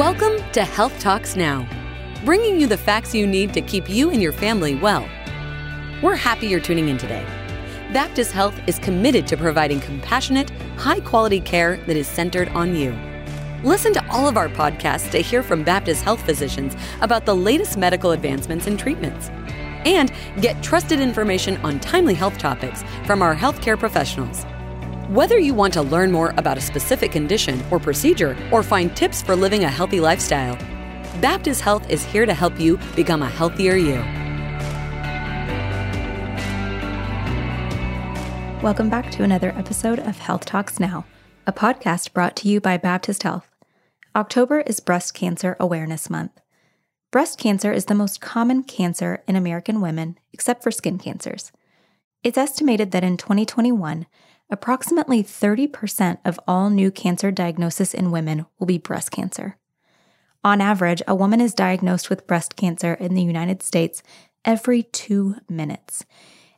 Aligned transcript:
Welcome 0.00 0.42
to 0.52 0.64
Health 0.64 0.98
Talks 0.98 1.36
Now, 1.36 1.68
bringing 2.24 2.58
you 2.58 2.66
the 2.66 2.78
facts 2.78 3.14
you 3.14 3.26
need 3.26 3.52
to 3.52 3.60
keep 3.60 3.86
you 3.86 4.08
and 4.08 4.22
your 4.22 4.32
family 4.32 4.74
well. 4.74 5.06
We're 6.02 6.16
happy 6.16 6.46
you're 6.46 6.58
tuning 6.58 6.88
in 6.88 6.96
today. 6.96 7.22
Baptist 7.92 8.32
Health 8.32 8.58
is 8.66 8.78
committed 8.78 9.26
to 9.26 9.36
providing 9.36 9.78
compassionate, 9.78 10.48
high 10.78 11.00
quality 11.00 11.38
care 11.38 11.76
that 11.86 11.98
is 11.98 12.08
centered 12.08 12.48
on 12.48 12.74
you. 12.74 12.98
Listen 13.62 13.92
to 13.92 14.02
all 14.10 14.26
of 14.26 14.38
our 14.38 14.48
podcasts 14.48 15.10
to 15.10 15.18
hear 15.18 15.42
from 15.42 15.64
Baptist 15.64 16.02
Health 16.02 16.24
physicians 16.24 16.74
about 17.02 17.26
the 17.26 17.36
latest 17.36 17.76
medical 17.76 18.12
advancements 18.12 18.66
and 18.66 18.78
treatments. 18.78 19.28
And 19.84 20.10
get 20.40 20.62
trusted 20.62 21.00
information 21.00 21.58
on 21.58 21.78
timely 21.78 22.14
health 22.14 22.38
topics 22.38 22.82
from 23.04 23.20
our 23.20 23.36
healthcare 23.36 23.78
professionals. 23.78 24.46
Whether 25.10 25.40
you 25.40 25.54
want 25.54 25.74
to 25.74 25.82
learn 25.82 26.12
more 26.12 26.32
about 26.36 26.56
a 26.56 26.60
specific 26.60 27.10
condition 27.10 27.60
or 27.72 27.80
procedure 27.80 28.36
or 28.52 28.62
find 28.62 28.96
tips 28.96 29.20
for 29.20 29.34
living 29.34 29.64
a 29.64 29.68
healthy 29.68 29.98
lifestyle, 29.98 30.54
Baptist 31.20 31.62
Health 31.62 31.90
is 31.90 32.04
here 32.04 32.24
to 32.24 32.32
help 32.32 32.60
you 32.60 32.78
become 32.94 33.20
a 33.20 33.28
healthier 33.28 33.74
you. 33.74 33.96
Welcome 38.62 38.88
back 38.88 39.10
to 39.10 39.24
another 39.24 39.50
episode 39.56 39.98
of 39.98 40.16
Health 40.16 40.44
Talks 40.44 40.78
Now, 40.78 41.04
a 41.44 41.52
podcast 41.52 42.12
brought 42.12 42.36
to 42.36 42.48
you 42.48 42.60
by 42.60 42.76
Baptist 42.76 43.24
Health. 43.24 43.50
October 44.14 44.60
is 44.60 44.78
Breast 44.78 45.12
Cancer 45.14 45.56
Awareness 45.58 46.08
Month. 46.08 46.40
Breast 47.10 47.36
cancer 47.36 47.72
is 47.72 47.86
the 47.86 47.96
most 47.96 48.20
common 48.20 48.62
cancer 48.62 49.24
in 49.26 49.34
American 49.34 49.80
women, 49.80 50.20
except 50.32 50.62
for 50.62 50.70
skin 50.70 50.98
cancers. 50.98 51.50
It's 52.22 52.38
estimated 52.38 52.92
that 52.92 53.02
in 53.02 53.16
2021, 53.16 54.06
approximately 54.50 55.22
30% 55.22 56.18
of 56.24 56.40
all 56.46 56.70
new 56.70 56.90
cancer 56.90 57.30
diagnosis 57.30 57.94
in 57.94 58.10
women 58.10 58.46
will 58.58 58.66
be 58.66 58.78
breast 58.78 59.10
cancer. 59.10 59.56
On 60.42 60.60
average, 60.60 61.02
a 61.06 61.14
woman 61.14 61.40
is 61.40 61.54
diagnosed 61.54 62.08
with 62.08 62.26
breast 62.26 62.56
cancer 62.56 62.94
in 62.94 63.14
the 63.14 63.22
United 63.22 63.62
States 63.62 64.02
every 64.44 64.82
two 64.84 65.36
minutes. 65.48 66.04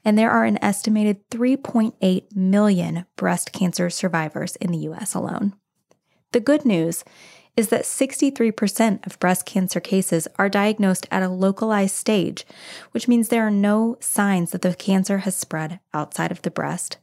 And 0.04 0.16
there 0.16 0.30
are 0.30 0.44
an 0.44 0.62
estimated 0.62 1.28
3.8 1.30 2.34
million 2.34 3.06
breast 3.16 3.52
cancer 3.52 3.90
survivors 3.90 4.56
in 4.56 4.70
the 4.72 4.78
US 4.78 5.14
alone. 5.14 5.54
The 6.32 6.40
good 6.40 6.64
news 6.64 7.04
is 7.56 7.68
that 7.68 7.82
63% 7.82 9.06
of 9.06 9.18
breast 9.18 9.44
cancer 9.44 9.80
cases 9.80 10.26
are 10.36 10.48
diagnosed 10.48 11.06
at 11.10 11.22
a 11.22 11.28
localized 11.28 11.94
stage, 11.94 12.46
which 12.92 13.06
means 13.06 13.28
there 13.28 13.46
are 13.46 13.50
no 13.50 13.96
signs 14.00 14.52
that 14.52 14.62
the 14.62 14.74
cancer 14.74 15.18
has 15.18 15.36
spread 15.36 15.78
outside 15.92 16.32
of 16.32 16.42
the 16.42 16.50
breast 16.50 16.96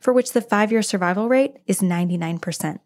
for 0.00 0.12
which 0.12 0.32
the 0.32 0.40
five 0.40 0.72
year 0.72 0.82
survival 0.82 1.28
rate 1.28 1.56
is 1.66 1.80
99%. 1.80 2.80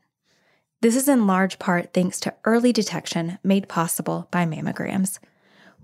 This 0.80 0.96
is 0.96 1.08
in 1.08 1.26
large 1.26 1.58
part 1.58 1.94
thanks 1.94 2.20
to 2.20 2.34
early 2.44 2.72
detection 2.72 3.38
made 3.42 3.68
possible 3.68 4.28
by 4.30 4.44
mammograms. 4.44 5.18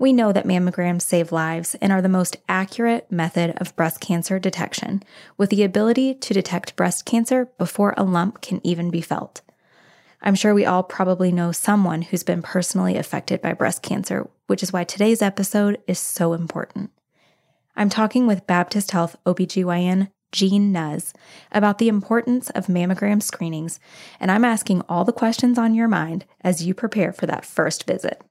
We 0.00 0.12
know 0.12 0.32
that 0.32 0.46
mammograms 0.46 1.02
save 1.02 1.30
lives 1.30 1.74
and 1.80 1.92
are 1.92 2.00
the 2.00 2.08
most 2.08 2.36
accurate 2.48 3.12
method 3.12 3.54
of 3.58 3.76
breast 3.76 4.00
cancer 4.00 4.38
detection, 4.38 5.02
with 5.36 5.50
the 5.50 5.62
ability 5.62 6.14
to 6.14 6.34
detect 6.34 6.76
breast 6.76 7.04
cancer 7.04 7.50
before 7.58 7.94
a 7.96 8.02
lump 8.02 8.40
can 8.40 8.60
even 8.64 8.90
be 8.90 9.02
felt. 9.02 9.42
I'm 10.22 10.34
sure 10.34 10.54
we 10.54 10.66
all 10.66 10.82
probably 10.82 11.32
know 11.32 11.52
someone 11.52 12.02
who's 12.02 12.22
been 12.22 12.42
personally 12.42 12.96
affected 12.96 13.40
by 13.40 13.52
breast 13.52 13.82
cancer, 13.82 14.28
which 14.46 14.62
is 14.62 14.72
why 14.72 14.84
today's 14.84 15.22
episode 15.22 15.80
is 15.86 15.98
so 15.98 16.32
important. 16.32 16.90
I'm 17.76 17.88
talking 17.88 18.26
with 18.26 18.46
Baptist 18.46 18.90
Health 18.90 19.16
OBGYN 19.24 20.10
Jean 20.32 20.72
Nuz, 20.72 21.12
about 21.52 21.78
the 21.78 21.88
importance 21.88 22.50
of 22.50 22.66
mammogram 22.66 23.22
screenings, 23.22 23.80
and 24.18 24.30
I'm 24.30 24.44
asking 24.44 24.82
all 24.88 25.04
the 25.04 25.12
questions 25.12 25.58
on 25.58 25.74
your 25.74 25.88
mind 25.88 26.24
as 26.42 26.64
you 26.64 26.74
prepare 26.74 27.12
for 27.12 27.26
that 27.26 27.44
first 27.44 27.86
visit. 27.86 28.22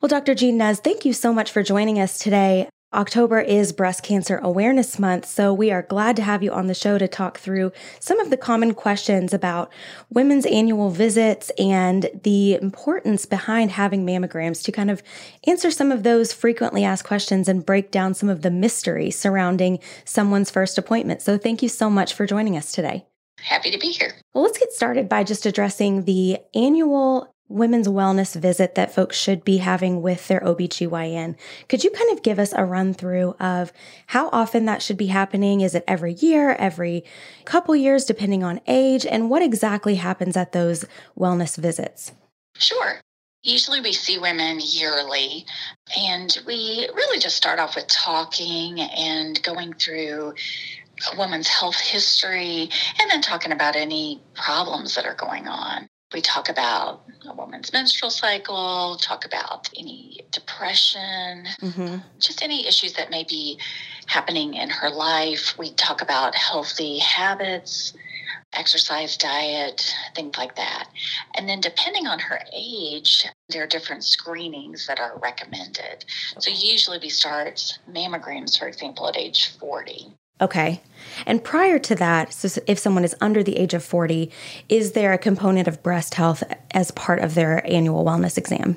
Well, 0.00 0.08
Dr. 0.08 0.34
Jean 0.34 0.58
Nuz, 0.58 0.78
thank 0.78 1.04
you 1.04 1.12
so 1.12 1.32
much 1.32 1.50
for 1.50 1.62
joining 1.62 1.98
us 1.98 2.18
today. 2.18 2.68
October 2.96 3.38
is 3.38 3.74
Breast 3.74 4.02
Cancer 4.02 4.38
Awareness 4.38 4.98
Month, 4.98 5.26
so 5.26 5.52
we 5.52 5.70
are 5.70 5.82
glad 5.82 6.16
to 6.16 6.22
have 6.22 6.42
you 6.42 6.50
on 6.50 6.66
the 6.66 6.72
show 6.72 6.96
to 6.96 7.06
talk 7.06 7.36
through 7.36 7.70
some 8.00 8.18
of 8.20 8.30
the 8.30 8.38
common 8.38 8.72
questions 8.72 9.34
about 9.34 9.70
women's 10.08 10.46
annual 10.46 10.88
visits 10.88 11.50
and 11.58 12.08
the 12.22 12.54
importance 12.54 13.26
behind 13.26 13.72
having 13.72 14.06
mammograms 14.06 14.64
to 14.64 14.72
kind 14.72 14.90
of 14.90 15.02
answer 15.46 15.70
some 15.70 15.92
of 15.92 16.04
those 16.04 16.32
frequently 16.32 16.84
asked 16.84 17.04
questions 17.04 17.48
and 17.48 17.66
break 17.66 17.90
down 17.90 18.14
some 18.14 18.30
of 18.30 18.40
the 18.40 18.50
mystery 18.50 19.10
surrounding 19.10 19.78
someone's 20.06 20.50
first 20.50 20.78
appointment. 20.78 21.20
So, 21.20 21.36
thank 21.36 21.62
you 21.62 21.68
so 21.68 21.90
much 21.90 22.14
for 22.14 22.24
joining 22.24 22.56
us 22.56 22.72
today. 22.72 23.04
Happy 23.40 23.70
to 23.70 23.78
be 23.78 23.88
here. 23.88 24.14
Well, 24.32 24.42
let's 24.42 24.56
get 24.56 24.72
started 24.72 25.06
by 25.06 25.22
just 25.22 25.44
addressing 25.44 26.04
the 26.04 26.38
annual 26.54 27.35
women's 27.48 27.86
wellness 27.86 28.34
visit 28.34 28.74
that 28.74 28.94
folks 28.94 29.16
should 29.16 29.44
be 29.44 29.58
having 29.58 30.02
with 30.02 30.26
their 30.28 30.40
OBGYN. 30.40 31.36
Could 31.68 31.84
you 31.84 31.90
kind 31.90 32.10
of 32.12 32.22
give 32.22 32.38
us 32.38 32.52
a 32.52 32.64
run 32.64 32.92
through 32.92 33.36
of 33.38 33.72
how 34.08 34.28
often 34.30 34.64
that 34.64 34.82
should 34.82 34.96
be 34.96 35.06
happening? 35.06 35.60
Is 35.60 35.74
it 35.74 35.84
every 35.86 36.14
year, 36.14 36.54
every 36.58 37.04
couple 37.44 37.76
years, 37.76 38.04
depending 38.04 38.42
on 38.42 38.60
age, 38.66 39.06
and 39.06 39.30
what 39.30 39.42
exactly 39.42 39.96
happens 39.96 40.36
at 40.36 40.52
those 40.52 40.84
wellness 41.18 41.56
visits? 41.56 42.12
Sure. 42.58 43.00
Usually 43.42 43.80
we 43.80 43.92
see 43.92 44.18
women 44.18 44.58
yearly, 44.60 45.46
and 45.96 46.36
we 46.46 46.88
really 46.94 47.20
just 47.20 47.36
start 47.36 47.60
off 47.60 47.76
with 47.76 47.86
talking 47.86 48.80
and 48.80 49.40
going 49.44 49.72
through 49.74 50.34
a 51.12 51.16
woman's 51.16 51.46
health 51.46 51.78
history 51.78 52.68
and 53.00 53.10
then 53.10 53.20
talking 53.20 53.52
about 53.52 53.76
any 53.76 54.20
problems 54.34 54.96
that 54.96 55.06
are 55.06 55.14
going 55.14 55.46
on. 55.46 55.86
We 56.12 56.20
talk 56.20 56.48
about 56.48 57.02
a 57.28 57.34
woman's 57.34 57.72
menstrual 57.72 58.10
cycle, 58.10 58.96
talk 59.00 59.24
about 59.24 59.68
any 59.76 60.20
depression, 60.30 61.46
mm-hmm. 61.60 61.96
just 62.18 62.42
any 62.42 62.66
issues 62.66 62.92
that 62.94 63.10
may 63.10 63.24
be 63.24 63.58
happening 64.06 64.54
in 64.54 64.70
her 64.70 64.88
life. 64.88 65.58
We 65.58 65.72
talk 65.72 66.02
about 66.02 66.36
healthy 66.36 66.98
habits, 66.98 67.92
exercise, 68.52 69.16
diet, 69.16 69.94
things 70.14 70.36
like 70.36 70.56
that. 70.56 70.88
And 71.34 71.48
then, 71.48 71.60
depending 71.60 72.06
on 72.06 72.18
her 72.20 72.40
age, 72.52 73.26
there 73.48 73.64
are 73.64 73.68
different 73.68 74.04
screenings 74.04 74.86
that 74.86 75.00
are 75.00 75.18
recommended. 75.18 76.04
So, 76.38 76.50
usually 76.50 76.98
we 76.98 77.08
start 77.08 77.78
mammograms, 77.90 78.58
for 78.58 78.68
example, 78.68 79.08
at 79.08 79.16
age 79.16 79.56
40. 79.58 80.14
Okay. 80.40 80.82
And 81.24 81.42
prior 81.42 81.78
to 81.78 81.94
that, 81.94 82.32
so 82.32 82.60
if 82.66 82.78
someone 82.78 83.04
is 83.04 83.14
under 83.20 83.42
the 83.42 83.56
age 83.56 83.72
of 83.74 83.84
40, 83.84 84.30
is 84.68 84.92
there 84.92 85.12
a 85.12 85.18
component 85.18 85.66
of 85.66 85.82
breast 85.82 86.14
health 86.14 86.42
as 86.72 86.90
part 86.90 87.20
of 87.20 87.34
their 87.34 87.66
annual 87.66 88.04
wellness 88.04 88.36
exam? 88.36 88.76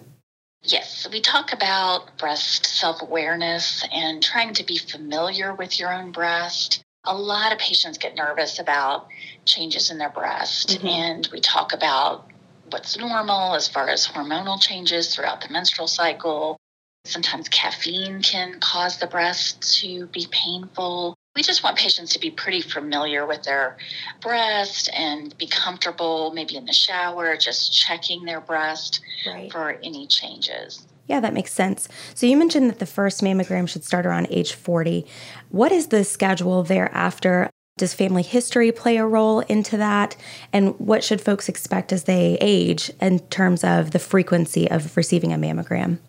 Yes, 0.64 1.08
we 1.12 1.22
talk 1.22 1.54
about 1.54 2.18
breast 2.18 2.66
self 2.66 3.02
awareness 3.02 3.86
and 3.94 4.22
trying 4.22 4.54
to 4.56 4.66
be 4.66 4.78
familiar 4.78 5.54
with 5.54 5.80
your 5.80 5.94
own 5.94 6.12
breast. 6.12 6.82
A 7.06 7.16
lot 7.16 7.54
of 7.54 7.60
patients 7.60 7.98
get 7.98 8.16
nervous 8.16 8.60
about 8.60 9.08
changes 9.46 9.90
in 9.90 9.98
their 9.98 10.10
breast, 10.10 10.70
mm-hmm. 10.70 10.88
and 10.88 11.30
we 11.32 11.40
talk 11.40 11.74
about 11.74 12.30
what's 12.70 12.98
normal 12.98 13.56
as 13.56 13.70
far 13.70 13.88
as 13.88 14.06
hormonal 14.06 14.62
changes 14.62 15.16
throughout 15.16 15.42
the 15.42 15.50
menstrual 15.50 15.88
cycle. 15.88 16.58
Sometimes 17.06 17.48
caffeine 17.48 18.22
can 18.22 18.60
cause 18.60 19.00
the 19.00 19.08
breast 19.08 19.80
to 19.80 20.08
be 20.08 20.28
painful 20.30 21.16
we 21.40 21.44
just 21.44 21.64
want 21.64 21.78
patients 21.78 22.12
to 22.12 22.20
be 22.20 22.30
pretty 22.30 22.60
familiar 22.60 23.26
with 23.26 23.44
their 23.44 23.78
breast 24.20 24.90
and 24.94 25.38
be 25.38 25.48
comfortable, 25.48 26.34
maybe 26.34 26.58
in 26.58 26.66
the 26.66 26.74
shower, 26.74 27.38
just 27.38 27.72
checking 27.72 28.26
their 28.26 28.42
breast 28.42 29.00
right. 29.26 29.50
for 29.50 29.80
any 29.82 30.06
changes. 30.06 30.86
Yeah, 31.08 31.22
that 31.22 31.34
makes 31.34 31.54
sense. 31.54 31.88
So 32.14 32.26
you 32.26 32.36
mentioned 32.36 32.70
that 32.70 32.80
the 32.80 32.86
first 32.86 33.22
mammogram 33.22 33.70
should 33.70 33.86
start 33.86 34.06
around 34.06 34.28
age 34.30 34.52
40. 34.52 35.06
What 35.48 35.72
is 35.72 35.88
the 35.88 36.04
schedule 36.04 36.62
thereafter? 36.64 37.50
Does 37.78 37.94
family 37.94 38.24
history 38.24 38.74
play 38.74 38.98
a 38.98 39.08
role 39.08 39.40
into 39.40 39.78
that? 39.78 40.18
And 40.52 40.78
what 40.78 41.06
should 41.06 41.22
folks 41.22 41.48
expect 41.48 41.94
as 41.94 42.04
they 42.04 42.38
age 42.42 42.92
in 43.00 43.20
terms 43.30 43.64
of 43.64 43.92
the 43.92 44.00
frequency 44.00 44.70
of 44.70 44.98
receiving 44.98 45.32
a 45.32 45.38
mammogram? 45.38 46.00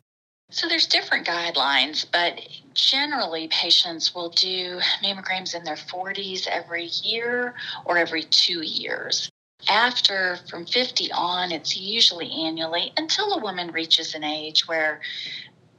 So 0.50 0.69
there's 0.69 0.87
different 0.87 1.26
guidelines, 1.26 2.05
but 2.11 2.41
generally 2.75 3.49
patients 3.49 4.14
will 4.14 4.31
do 4.31 4.81
mammograms 5.02 5.55
in 5.55 5.62
their 5.62 5.76
40s 5.76 6.47
every 6.49 6.87
year 6.87 7.55
or 7.85 7.97
every 7.97 8.25
two 8.25 8.62
years. 8.62 9.31
After 9.69 10.38
from 10.49 10.67
50 10.67 11.12
on, 11.12 11.52
it's 11.52 11.76
usually 11.76 12.31
annually 12.32 12.93
until 12.97 13.32
a 13.35 13.38
woman 13.38 13.70
reaches 13.70 14.14
an 14.14 14.25
age 14.25 14.67
where 14.67 15.00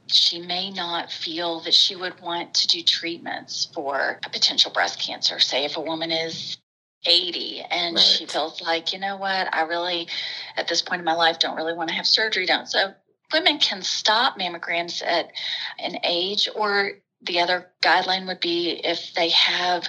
she 0.06 0.38
may 0.38 0.70
not 0.70 1.10
feel 1.10 1.60
that 1.60 1.74
she 1.74 1.94
would 1.94 2.18
want 2.20 2.54
to 2.54 2.66
do 2.66 2.82
treatments 2.82 3.68
for 3.74 4.18
a 4.24 4.30
potential 4.30 4.70
breast 4.70 5.00
cancer. 5.00 5.38
Say 5.38 5.64
if 5.64 5.76
a 5.76 5.80
woman 5.80 6.10
is 6.10 6.56
80 7.04 7.62
and 7.70 7.96
right. 7.96 8.02
she 8.02 8.26
feels 8.26 8.62
like, 8.62 8.92
you 8.92 9.00
know 9.00 9.16
what, 9.16 9.52
I 9.52 9.62
really, 9.62 10.08
at 10.56 10.68
this 10.68 10.82
point 10.82 11.00
in 11.00 11.04
my 11.04 11.14
life, 11.14 11.38
don't 11.38 11.56
really 11.56 11.74
want 11.74 11.88
to 11.88 11.94
have 11.94 12.06
surgery 12.06 12.46
done. 12.46 12.66
So 12.66 12.94
women 13.32 13.58
can 13.58 13.82
stop 13.82 14.38
mammograms 14.38 15.02
at 15.04 15.30
an 15.78 15.98
age, 16.04 16.48
or 16.54 16.92
the 17.22 17.40
other 17.40 17.70
guideline 17.82 18.26
would 18.26 18.40
be 18.40 18.80
if 18.84 19.14
they 19.14 19.30
have 19.30 19.88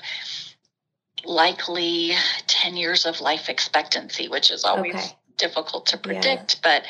likely 1.25 2.13
10 2.48 2.75
years 2.75 3.06
of 3.06 3.22
life 3.22 3.50
expectancy, 3.50 4.28
which 4.28 4.51
is 4.51 4.63
always 4.63 4.95
okay. 4.95 5.18
difficult 5.38 5.86
to 5.88 5.98
predict, 5.98 6.56
yeah. 6.56 6.60
but 6.63 6.84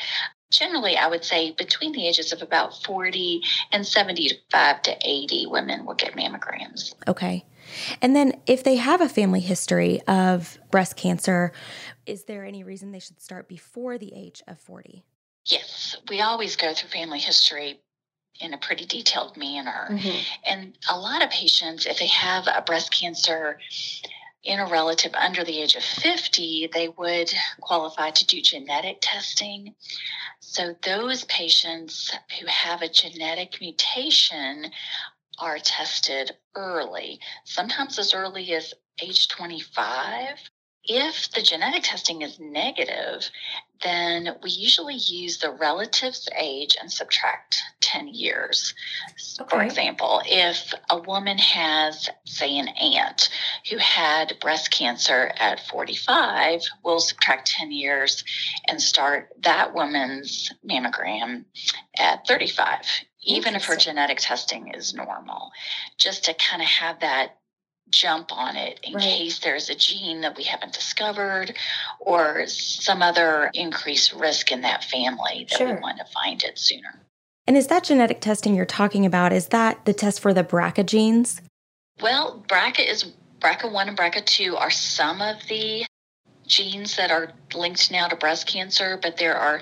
generally 0.50 0.96
I 0.96 1.08
would 1.08 1.24
say 1.24 1.52
between 1.52 1.92
the 1.92 2.06
ages 2.06 2.32
of 2.32 2.42
about 2.42 2.82
40 2.84 3.42
and 3.72 3.86
75 3.86 4.82
to 4.82 4.96
80 5.00 5.46
women 5.46 5.84
will 5.84 5.94
get 5.94 6.14
mammograms. 6.14 6.94
Okay. 7.08 7.44
And 8.02 8.14
then 8.14 8.40
if 8.46 8.62
they 8.62 8.76
have 8.76 9.00
a 9.00 9.08
family 9.08 9.40
history 9.40 10.00
of 10.02 10.58
breast 10.70 10.96
cancer, 10.96 11.52
is 12.06 12.24
there 12.24 12.44
any 12.44 12.62
reason 12.62 12.92
they 12.92 13.00
should 13.00 13.20
start 13.20 13.48
before 13.48 13.98
the 13.98 14.12
age 14.14 14.42
of 14.46 14.58
40? 14.58 15.04
Yes, 15.46 15.96
we 16.08 16.20
always 16.20 16.56
go 16.56 16.72
through 16.72 16.90
family 16.90 17.18
history 17.18 17.80
in 18.40 18.54
a 18.54 18.58
pretty 18.58 18.86
detailed 18.86 19.36
manner. 19.36 19.88
Mm-hmm. 19.90 20.18
And 20.46 20.78
a 20.88 20.98
lot 20.98 21.22
of 21.22 21.30
patients, 21.30 21.86
if 21.86 21.98
they 21.98 22.06
have 22.08 22.46
a 22.46 22.62
breast 22.62 22.92
cancer 22.92 23.58
in 24.42 24.58
a 24.58 24.66
relative 24.66 25.14
under 25.14 25.44
the 25.44 25.60
age 25.60 25.74
of 25.74 25.82
50, 25.82 26.70
they 26.72 26.88
would 26.88 27.32
qualify 27.60 28.10
to 28.10 28.26
do 28.26 28.40
genetic 28.40 28.98
testing. 29.00 29.74
So, 30.40 30.74
those 30.82 31.24
patients 31.24 32.12
who 32.38 32.46
have 32.46 32.82
a 32.82 32.88
genetic 32.88 33.60
mutation 33.60 34.70
are 35.38 35.58
tested 35.58 36.32
early, 36.54 37.20
sometimes 37.44 37.98
as 37.98 38.14
early 38.14 38.52
as 38.52 38.74
age 39.00 39.28
25. 39.28 40.38
If 40.86 41.30
the 41.30 41.40
genetic 41.40 41.82
testing 41.84 42.20
is 42.22 42.38
negative, 42.38 43.30
then 43.82 44.36
we 44.42 44.50
usually 44.50 44.94
use 44.94 45.38
the 45.38 45.50
relative's 45.50 46.28
age 46.36 46.76
and 46.80 46.92
subtract 46.92 47.62
10 47.80 48.08
years. 48.08 48.74
Okay. 49.40 49.48
For 49.48 49.62
example, 49.62 50.20
if 50.26 50.74
a 50.90 50.98
woman 50.98 51.38
has, 51.38 52.10
say, 52.26 52.58
an 52.58 52.68
aunt 52.68 53.30
who 53.70 53.78
had 53.78 54.38
breast 54.40 54.70
cancer 54.70 55.32
at 55.36 55.60
45, 55.68 56.62
we'll 56.84 57.00
subtract 57.00 57.50
10 57.50 57.72
years 57.72 58.24
and 58.68 58.80
start 58.80 59.30
that 59.40 59.74
woman's 59.74 60.52
mammogram 60.68 61.44
at 61.96 62.26
35, 62.26 62.80
even 63.22 63.54
if 63.54 63.64
her 63.64 63.76
genetic 63.76 64.18
testing 64.20 64.72
is 64.74 64.94
normal, 64.94 65.50
just 65.98 66.24
to 66.24 66.34
kind 66.34 66.60
of 66.60 66.68
have 66.68 67.00
that 67.00 67.38
jump 67.90 68.32
on 68.32 68.56
it 68.56 68.80
in 68.82 68.94
right. 68.94 69.02
case 69.02 69.38
there's 69.38 69.68
a 69.68 69.74
gene 69.74 70.20
that 70.22 70.36
we 70.36 70.44
haven't 70.44 70.72
discovered 70.72 71.54
or 72.00 72.46
some 72.46 73.02
other 73.02 73.50
increased 73.54 74.12
risk 74.12 74.50
in 74.50 74.62
that 74.62 74.84
family 74.84 75.46
that 75.50 75.58
sure. 75.58 75.74
we 75.74 75.80
want 75.80 75.98
to 75.98 76.04
find 76.12 76.42
it 76.42 76.58
sooner. 76.58 77.00
And 77.46 77.56
is 77.56 77.66
that 77.66 77.84
genetic 77.84 78.20
testing 78.20 78.54
you're 78.54 78.64
talking 78.64 79.04
about? 79.04 79.32
Is 79.32 79.48
that 79.48 79.84
the 79.84 79.92
test 79.92 80.20
for 80.20 80.32
the 80.32 80.42
BRCA 80.42 80.86
genes? 80.86 81.42
Well, 82.00 82.42
BRCA 82.48 82.88
is 82.88 83.12
BRCA1 83.40 83.88
and 83.88 83.98
BRCA2 83.98 84.58
are 84.58 84.70
some 84.70 85.20
of 85.20 85.36
the 85.48 85.84
genes 86.46 86.96
that 86.96 87.10
are 87.10 87.32
linked 87.54 87.90
now 87.90 88.08
to 88.08 88.16
breast 88.16 88.46
cancer, 88.46 88.98
but 89.00 89.16
there 89.16 89.36
are 89.36 89.60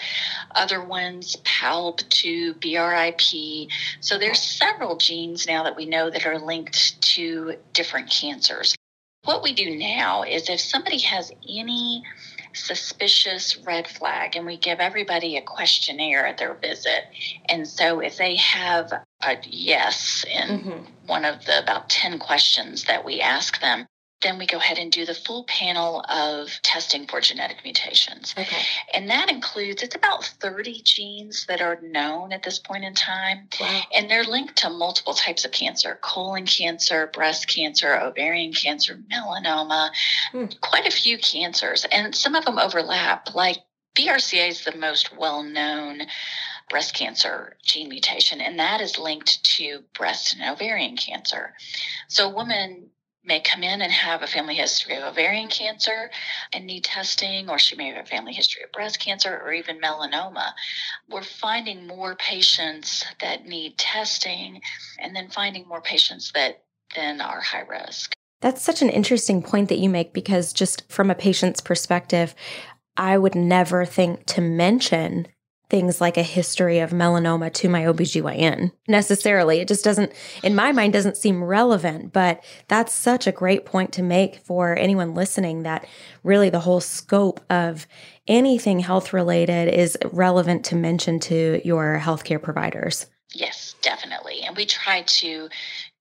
other 0.54 0.82
ones, 0.82 1.36
PALB2, 1.44 2.60
BRIP. 2.60 3.70
So 4.00 4.18
there's 4.18 4.40
several 4.40 4.96
genes 4.96 5.46
now 5.46 5.62
that 5.64 5.76
we 5.76 5.86
know 5.86 6.10
that 6.10 6.26
are 6.26 6.38
linked 6.38 7.00
to 7.14 7.54
different 7.72 8.10
cancers. 8.10 8.74
What 9.24 9.42
we 9.42 9.52
do 9.54 9.76
now 9.76 10.24
is 10.24 10.48
if 10.48 10.60
somebody 10.60 10.98
has 10.98 11.30
any 11.48 12.02
suspicious 12.54 13.56
red 13.58 13.88
flag, 13.88 14.36
and 14.36 14.46
we 14.46 14.56
give 14.56 14.78
everybody 14.80 15.36
a 15.36 15.42
questionnaire 15.42 16.26
at 16.26 16.38
their 16.38 16.54
visit. 16.54 17.04
And 17.48 17.66
so 17.66 18.00
if 18.00 18.16
they 18.16 18.36
have 18.36 18.92
a 18.92 19.36
yes 19.44 20.24
in 20.28 20.58
mm-hmm. 20.58 20.84
one 21.06 21.24
of 21.24 21.44
the 21.44 21.62
about 21.62 21.88
10 21.88 22.18
questions 22.18 22.84
that 22.84 23.04
we 23.04 23.20
ask 23.20 23.60
them, 23.60 23.86
then 24.22 24.38
we 24.38 24.46
go 24.46 24.56
ahead 24.56 24.78
and 24.78 24.90
do 24.90 25.04
the 25.04 25.14
full 25.14 25.44
panel 25.44 26.04
of 26.08 26.48
testing 26.62 27.06
for 27.06 27.20
genetic 27.20 27.58
mutations. 27.64 28.34
Okay. 28.38 28.62
And 28.94 29.10
that 29.10 29.30
includes, 29.30 29.82
it's 29.82 29.94
about 29.94 30.24
30 30.24 30.82
genes 30.82 31.46
that 31.46 31.60
are 31.60 31.80
known 31.82 32.32
at 32.32 32.42
this 32.42 32.58
point 32.58 32.84
in 32.84 32.94
time. 32.94 33.48
Wow. 33.60 33.82
And 33.94 34.10
they're 34.10 34.24
linked 34.24 34.56
to 34.58 34.70
multiple 34.70 35.14
types 35.14 35.44
of 35.44 35.52
cancer 35.52 35.98
colon 36.00 36.46
cancer, 36.46 37.10
breast 37.12 37.48
cancer, 37.48 37.98
ovarian 37.98 38.52
cancer, 38.52 38.98
melanoma, 39.12 39.90
hmm. 40.30 40.46
quite 40.60 40.86
a 40.86 40.90
few 40.90 41.18
cancers. 41.18 41.84
And 41.90 42.14
some 42.14 42.34
of 42.34 42.44
them 42.44 42.58
overlap, 42.58 43.34
like 43.34 43.58
BRCA 43.96 44.48
is 44.48 44.64
the 44.64 44.76
most 44.76 45.16
well 45.16 45.42
known 45.42 46.02
breast 46.70 46.94
cancer 46.94 47.56
gene 47.62 47.90
mutation, 47.90 48.40
and 48.40 48.58
that 48.58 48.80
is 48.80 48.98
linked 48.98 49.44
to 49.44 49.80
breast 49.94 50.34
and 50.34 50.50
ovarian 50.50 50.96
cancer. 50.96 51.54
So, 52.08 52.30
a 52.30 52.34
woman 52.34 52.90
may 53.24 53.40
come 53.40 53.62
in 53.62 53.82
and 53.82 53.92
have 53.92 54.22
a 54.22 54.26
family 54.26 54.54
history 54.54 54.96
of 54.96 55.04
ovarian 55.04 55.48
cancer 55.48 56.10
and 56.52 56.66
need 56.66 56.84
testing, 56.84 57.48
or 57.48 57.58
she 57.58 57.76
may 57.76 57.88
have 57.88 58.04
a 58.04 58.08
family 58.08 58.32
history 58.32 58.62
of 58.62 58.72
breast 58.72 58.98
cancer 58.98 59.40
or 59.44 59.52
even 59.52 59.80
melanoma. 59.80 60.52
We're 61.08 61.22
finding 61.22 61.86
more 61.86 62.16
patients 62.16 63.04
that 63.20 63.46
need 63.46 63.78
testing 63.78 64.60
and 64.98 65.14
then 65.14 65.28
finding 65.28 65.66
more 65.68 65.80
patients 65.80 66.32
that 66.34 66.64
then 66.94 67.20
are 67.20 67.40
high 67.40 67.60
risk. 67.60 68.12
That's 68.40 68.62
such 68.62 68.82
an 68.82 68.90
interesting 68.90 69.40
point 69.42 69.68
that 69.68 69.78
you 69.78 69.88
make 69.88 70.12
because, 70.12 70.52
just 70.52 70.90
from 70.90 71.10
a 71.10 71.14
patient's 71.14 71.60
perspective, 71.60 72.34
I 72.96 73.16
would 73.16 73.36
never 73.36 73.84
think 73.84 74.26
to 74.26 74.40
mention 74.40 75.28
things 75.72 76.02
like 76.02 76.18
a 76.18 76.22
history 76.22 76.80
of 76.80 76.90
melanoma 76.90 77.50
to 77.50 77.66
my 77.66 77.84
OBGYN 77.84 78.70
necessarily. 78.86 79.58
It 79.58 79.68
just 79.68 79.82
doesn't, 79.82 80.12
in 80.42 80.54
my 80.54 80.70
mind, 80.70 80.92
doesn't 80.92 81.16
seem 81.16 81.42
relevant. 81.42 82.12
But 82.12 82.44
that's 82.68 82.92
such 82.92 83.26
a 83.26 83.32
great 83.32 83.64
point 83.64 83.90
to 83.94 84.02
make 84.02 84.36
for 84.40 84.76
anyone 84.76 85.14
listening 85.14 85.62
that 85.62 85.86
really 86.22 86.50
the 86.50 86.60
whole 86.60 86.82
scope 86.82 87.40
of 87.48 87.86
anything 88.28 88.80
health 88.80 89.14
related 89.14 89.68
is 89.68 89.96
relevant 90.12 90.66
to 90.66 90.76
mention 90.76 91.18
to 91.20 91.62
your 91.64 91.98
healthcare 91.98 92.40
providers. 92.40 93.06
Yes, 93.32 93.74
definitely. 93.80 94.42
And 94.42 94.54
we 94.54 94.66
try 94.66 95.00
to 95.00 95.48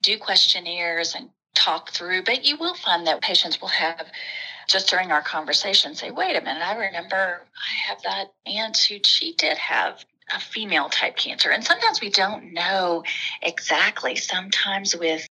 do 0.03 0.17
questionnaires 0.17 1.15
and 1.15 1.29
talk 1.55 1.91
through, 1.91 2.23
but 2.25 2.43
you 2.43 2.57
will 2.57 2.75
find 2.75 3.07
that 3.07 3.21
patients 3.21 3.61
will 3.61 3.69
have 3.69 4.05
just 4.71 4.89
during 4.89 5.11
our 5.11 5.21
conversation 5.21 5.95
say, 5.95 6.11
wait 6.11 6.35
a 6.35 6.41
minute, 6.41 6.63
I 6.63 6.75
remember 6.75 7.41
I 7.55 7.89
have 7.89 8.01
that 8.03 8.33
aunt 8.45 8.77
who 8.77 8.97
she 9.03 9.33
did 9.33 9.57
have 9.57 10.03
a 10.33 10.39
female 10.39 10.89
type 10.89 11.17
cancer. 11.17 11.51
And 11.51 11.63
sometimes 11.63 12.01
we 12.01 12.09
don't 12.09 12.53
know 12.53 13.03
exactly. 13.41 14.15
Sometimes 14.15 14.95
with 14.95 15.27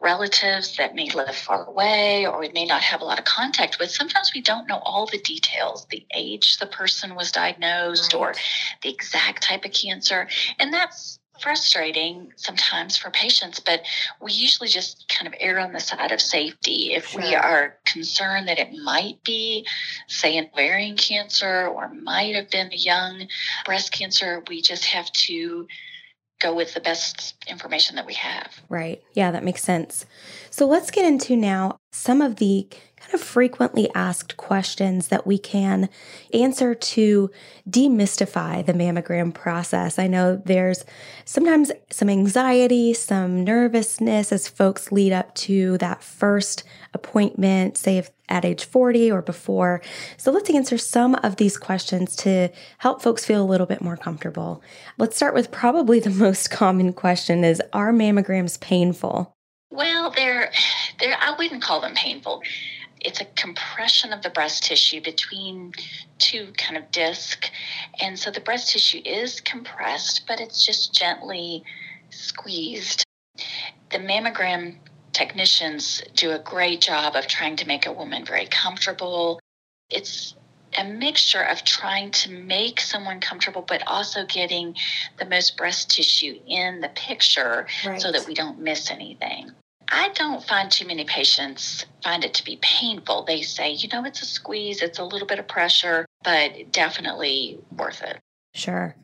relatives 0.00 0.76
that 0.76 0.94
may 0.94 1.10
live 1.10 1.34
far 1.34 1.64
away 1.64 2.24
or 2.24 2.38
we 2.38 2.48
may 2.50 2.64
not 2.64 2.80
have 2.80 3.00
a 3.00 3.04
lot 3.04 3.18
of 3.18 3.24
contact 3.24 3.78
with, 3.78 3.90
sometimes 3.90 4.32
we 4.34 4.40
don't 4.40 4.68
know 4.68 4.78
all 4.84 5.06
the 5.06 5.18
details 5.18 5.86
the 5.90 6.06
age 6.14 6.58
the 6.58 6.66
person 6.66 7.14
was 7.14 7.32
diagnosed 7.32 8.14
right. 8.14 8.20
or 8.20 8.34
the 8.82 8.88
exact 8.88 9.42
type 9.42 9.64
of 9.64 9.72
cancer. 9.72 10.28
And 10.58 10.72
that's 10.72 11.18
frustrating 11.40 12.32
sometimes 12.36 12.96
for 12.96 13.10
patients, 13.10 13.60
but 13.60 13.82
we 14.20 14.32
usually 14.32 14.68
just 14.68 15.08
kind 15.08 15.26
of 15.26 15.34
err 15.40 15.58
on 15.58 15.72
the 15.72 15.80
side 15.80 16.12
of 16.12 16.20
safety. 16.20 16.94
If 16.94 17.08
sure. 17.08 17.20
we 17.20 17.34
are 17.34 17.77
concerned 17.92 18.48
that 18.48 18.58
it 18.58 18.70
might 18.82 19.22
be, 19.24 19.66
say, 20.06 20.36
an 20.36 20.48
ovarian 20.52 20.96
cancer 20.96 21.66
or 21.66 21.88
might 21.92 22.34
have 22.34 22.50
been 22.50 22.72
a 22.72 22.76
young 22.76 23.28
breast 23.64 23.92
cancer, 23.92 24.42
we 24.48 24.62
just 24.62 24.84
have 24.84 25.10
to 25.12 25.66
go 26.40 26.54
with 26.54 26.74
the 26.74 26.80
best 26.80 27.34
information 27.48 27.96
that 27.96 28.06
we 28.06 28.14
have. 28.14 28.60
Right. 28.68 29.02
Yeah, 29.14 29.30
that 29.32 29.44
makes 29.44 29.62
sense. 29.62 30.06
So 30.50 30.66
let's 30.66 30.90
get 30.90 31.04
into 31.04 31.36
now 31.36 31.78
some 31.92 32.22
of 32.22 32.36
the 32.36 32.68
kind 33.00 33.14
of 33.14 33.20
frequently 33.20 33.88
asked 33.94 34.36
questions 34.36 35.08
that 35.08 35.26
we 35.26 35.38
can 35.38 35.88
answer 36.32 36.74
to 36.74 37.30
demystify 37.68 38.64
the 38.64 38.72
mammogram 38.72 39.32
process. 39.32 39.98
I 39.98 40.06
know 40.06 40.40
there's 40.44 40.84
sometimes 41.24 41.70
some 41.90 42.08
anxiety, 42.08 42.92
some 42.94 43.44
nervousness 43.44 44.32
as 44.32 44.48
folks 44.48 44.92
lead 44.92 45.12
up 45.12 45.34
to 45.36 45.78
that 45.78 46.02
first 46.02 46.64
appointment, 46.94 47.76
say 47.76 48.04
at 48.28 48.44
age 48.44 48.64
40 48.64 49.10
or 49.10 49.22
before. 49.22 49.80
So 50.16 50.30
let's 50.30 50.50
answer 50.50 50.76
some 50.76 51.14
of 51.16 51.36
these 51.36 51.56
questions 51.56 52.14
to 52.16 52.50
help 52.78 53.02
folks 53.02 53.24
feel 53.24 53.42
a 53.42 53.46
little 53.46 53.66
bit 53.66 53.80
more 53.80 53.96
comfortable. 53.96 54.62
Let's 54.98 55.16
start 55.16 55.34
with 55.34 55.50
probably 55.50 56.00
the 56.00 56.10
most 56.18 56.50
common 56.50 56.92
question 56.92 57.44
is 57.44 57.62
are 57.72 57.92
mammograms 57.92 58.60
painful? 58.60 59.32
Well, 59.70 60.10
they're, 60.10 60.50
they're 60.98 61.16
I 61.20 61.34
wouldn't 61.36 61.62
call 61.62 61.80
them 61.80 61.94
painful 61.94 62.42
it's 63.00 63.20
a 63.20 63.24
compression 63.24 64.12
of 64.12 64.22
the 64.22 64.30
breast 64.30 64.64
tissue 64.64 65.00
between 65.00 65.72
two 66.18 66.52
kind 66.56 66.76
of 66.76 66.90
disc. 66.90 67.50
And 68.00 68.18
so 68.18 68.30
the 68.30 68.40
breast 68.40 68.70
tissue 68.70 69.00
is 69.04 69.40
compressed 69.40 70.26
but 70.26 70.40
it's 70.40 70.64
just 70.64 70.94
gently 70.94 71.62
squeezed. 72.10 73.04
The 73.90 73.98
mammogram 73.98 74.76
technicians 75.12 76.02
do 76.14 76.32
a 76.32 76.38
great 76.38 76.80
job 76.80 77.16
of 77.16 77.26
trying 77.26 77.56
to 77.56 77.66
make 77.66 77.86
a 77.86 77.92
woman 77.92 78.24
very 78.24 78.46
comfortable. 78.46 79.40
It's 79.90 80.34
a 80.76 80.84
mixture 80.84 81.42
of 81.42 81.64
trying 81.64 82.10
to 82.10 82.30
make 82.30 82.78
someone 82.78 83.20
comfortable 83.20 83.62
but 83.62 83.82
also 83.86 84.26
getting 84.26 84.76
the 85.18 85.24
most 85.24 85.56
breast 85.56 85.90
tissue 85.90 86.38
in 86.46 86.80
the 86.80 86.90
picture 86.90 87.66
right. 87.86 88.00
so 88.00 88.12
that 88.12 88.26
we 88.26 88.34
don't 88.34 88.60
miss 88.60 88.90
anything 88.90 89.50
I 89.90 90.10
don't 90.10 90.42
find 90.44 90.70
too 90.70 90.86
many 90.86 91.04
patients 91.04 91.86
find 92.02 92.24
it 92.24 92.34
to 92.34 92.44
be 92.44 92.58
painful. 92.60 93.24
They 93.24 93.42
say, 93.42 93.72
you 93.72 93.88
know, 93.88 94.04
it's 94.04 94.22
a 94.22 94.26
squeeze, 94.26 94.82
it's 94.82 94.98
a 94.98 95.04
little 95.04 95.26
bit 95.26 95.38
of 95.38 95.48
pressure, 95.48 96.06
but 96.22 96.72
definitely 96.72 97.58
worth 97.76 98.02
it. 98.02 98.18
Sure. 98.54 98.96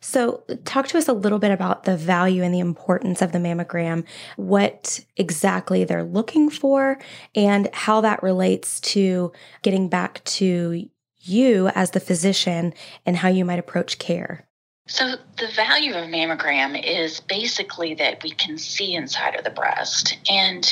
So, 0.00 0.42
talk 0.64 0.88
to 0.88 0.98
us 0.98 1.08
a 1.08 1.12
little 1.12 1.38
bit 1.38 1.50
about 1.50 1.84
the 1.84 1.96
value 1.96 2.42
and 2.42 2.52
the 2.52 2.58
importance 2.58 3.22
of 3.22 3.32
the 3.32 3.38
mammogram, 3.38 4.04
what 4.36 5.04
exactly 5.16 5.84
they're 5.84 6.04
looking 6.04 6.50
for, 6.50 6.98
and 7.34 7.70
how 7.72 8.00
that 8.02 8.22
relates 8.22 8.80
to 8.80 9.32
getting 9.62 9.88
back 9.88 10.22
to 10.24 10.88
you 11.20 11.68
as 11.68 11.92
the 11.92 12.00
physician 12.00 12.74
and 13.06 13.16
how 13.16 13.28
you 13.28 13.44
might 13.44 13.58
approach 13.58 13.98
care. 13.98 14.47
So, 14.88 15.16
the 15.36 15.48
value 15.48 15.94
of 15.94 16.08
mammogram 16.08 16.82
is 16.82 17.20
basically 17.20 17.94
that 17.94 18.22
we 18.22 18.30
can 18.30 18.56
see 18.56 18.94
inside 18.94 19.34
of 19.34 19.44
the 19.44 19.50
breast. 19.50 20.16
And 20.30 20.68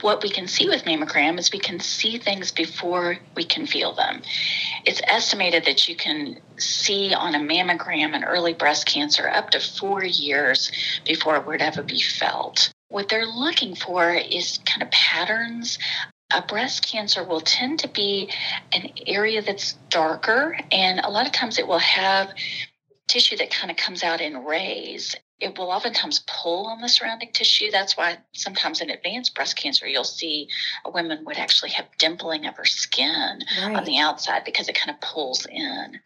what 0.00 0.22
we 0.22 0.30
can 0.30 0.48
see 0.48 0.68
with 0.68 0.84
mammogram 0.84 1.38
is 1.38 1.52
we 1.52 1.58
can 1.58 1.78
see 1.78 2.16
things 2.16 2.50
before 2.50 3.18
we 3.34 3.44
can 3.44 3.66
feel 3.66 3.94
them. 3.94 4.22
It's 4.86 5.02
estimated 5.06 5.66
that 5.66 5.86
you 5.86 5.96
can 5.96 6.40
see 6.56 7.12
on 7.12 7.34
a 7.34 7.38
mammogram 7.38 8.14
an 8.14 8.24
early 8.24 8.54
breast 8.54 8.86
cancer 8.86 9.28
up 9.28 9.50
to 9.50 9.60
four 9.60 10.02
years 10.02 10.72
before 11.04 11.36
it 11.36 11.46
would 11.46 11.60
ever 11.60 11.82
be 11.82 12.00
felt. 12.00 12.72
What 12.88 13.10
they're 13.10 13.26
looking 13.26 13.74
for 13.74 14.14
is 14.14 14.60
kind 14.64 14.82
of 14.82 14.90
patterns 14.90 15.78
a 16.32 16.42
breast 16.42 16.84
cancer 16.84 17.22
will 17.22 17.40
tend 17.40 17.78
to 17.80 17.88
be 17.88 18.28
an 18.72 18.90
area 19.06 19.42
that's 19.42 19.74
darker, 19.90 20.58
and 20.72 20.98
a 21.00 21.08
lot 21.08 21.26
of 21.26 21.32
times 21.32 21.58
it 21.58 21.68
will 21.68 21.78
have 21.78 22.32
tissue 23.06 23.36
that 23.36 23.50
kind 23.50 23.70
of 23.70 23.76
comes 23.76 24.02
out 24.02 24.20
in 24.20 24.44
rays 24.44 25.16
it 25.38 25.58
will 25.58 25.70
oftentimes 25.70 26.24
pull 26.26 26.66
on 26.66 26.80
the 26.80 26.88
surrounding 26.88 27.30
tissue. 27.32 27.70
That's 27.70 27.96
why 27.96 28.18
sometimes 28.32 28.80
in 28.80 28.88
advanced 28.88 29.34
breast 29.34 29.56
cancer, 29.56 29.86
you'll 29.86 30.04
see 30.04 30.48
a 30.84 30.90
woman 30.90 31.24
would 31.26 31.36
actually 31.36 31.70
have 31.70 31.86
dimpling 31.98 32.48
of 32.48 32.56
her 32.56 32.64
skin 32.64 33.40
right. 33.62 33.76
on 33.76 33.84
the 33.84 33.98
outside 33.98 34.44
because 34.44 34.68
it 34.68 34.74
kind 34.74 34.90
of 34.90 35.00
pulls 35.00 35.46
in. 35.46 36.00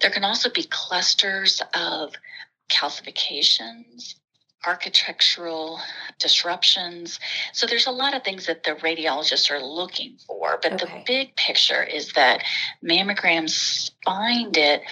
There 0.00 0.10
can 0.10 0.24
also 0.24 0.48
be 0.48 0.62
clusters 0.62 1.60
of 1.74 2.14
calcifications, 2.70 4.14
architectural 4.64 5.80
disruptions. 6.20 7.18
So 7.52 7.66
there's 7.66 7.88
a 7.88 7.92
lot 7.92 8.14
of 8.14 8.22
things 8.22 8.46
that 8.46 8.62
the 8.62 8.72
radiologists 8.72 9.50
are 9.50 9.60
looking 9.60 10.18
for. 10.24 10.60
But 10.62 10.74
okay. 10.74 10.84
the 10.84 11.02
big 11.04 11.34
picture 11.34 11.82
is 11.82 12.12
that 12.12 12.44
mammograms 12.84 13.90
find 14.04 14.56
it 14.56 14.82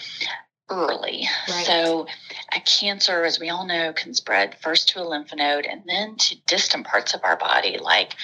early. 0.68 1.28
Right. 1.48 1.66
So, 1.66 2.06
a 2.52 2.60
cancer, 2.60 3.24
as 3.24 3.38
we 3.38 3.50
all 3.50 3.66
know, 3.66 3.92
can 3.92 4.14
spread 4.14 4.56
first 4.60 4.88
to 4.90 5.00
a 5.00 5.04
lymph 5.04 5.34
node 5.34 5.66
and 5.66 5.82
then 5.86 6.16
to 6.16 6.36
distant 6.46 6.86
parts 6.86 7.14
of 7.14 7.20
our 7.24 7.36
body, 7.36 7.78
like 7.78 8.14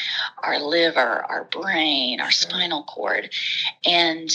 our 0.43 0.59
liver, 0.59 1.25
our 1.29 1.45
brain, 1.45 2.21
our 2.21 2.31
spinal 2.31 2.85
cord. 2.85 3.31
And 3.85 4.31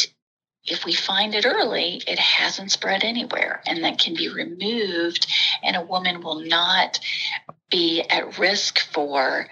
if 0.65 0.85
we 0.85 0.93
find 0.93 1.33
it 1.33 1.45
early, 1.45 2.01
it 2.07 2.19
hasn't 2.19 2.71
spread 2.71 3.03
anywhere 3.03 3.61
and 3.65 3.83
that 3.83 3.99
can 3.99 4.15
be 4.15 4.29
removed, 4.29 5.27
and 5.63 5.75
a 5.75 5.81
woman 5.81 6.21
will 6.21 6.41
not 6.41 6.99
be 7.69 8.01
at 8.09 8.37
risk 8.37 8.79
for 8.79 9.47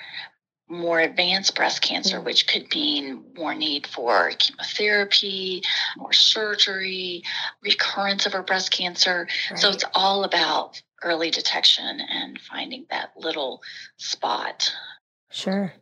more 0.68 1.00
advanced 1.00 1.56
breast 1.56 1.82
cancer, 1.82 2.20
mm. 2.20 2.26
which 2.26 2.48
could 2.48 2.74
mean 2.74 3.24
more 3.38 3.54
need 3.54 3.86
for 3.86 4.32
chemotherapy, 4.38 5.62
more 5.98 6.14
surgery, 6.14 7.24
recurrence 7.62 8.26
of 8.26 8.34
her 8.34 8.44
breast 8.44 8.72
cancer. 8.72 9.28
Right. 9.52 9.60
So 9.60 9.70
it's 9.70 9.86
all 9.94 10.24
about 10.24 10.82
early 11.04 11.30
detection 11.30 12.02
and 12.02 12.40
finding 12.40 12.86
that 12.90 13.12
little 13.18 13.62
spot. 13.98 14.74
Sure. 15.30 15.74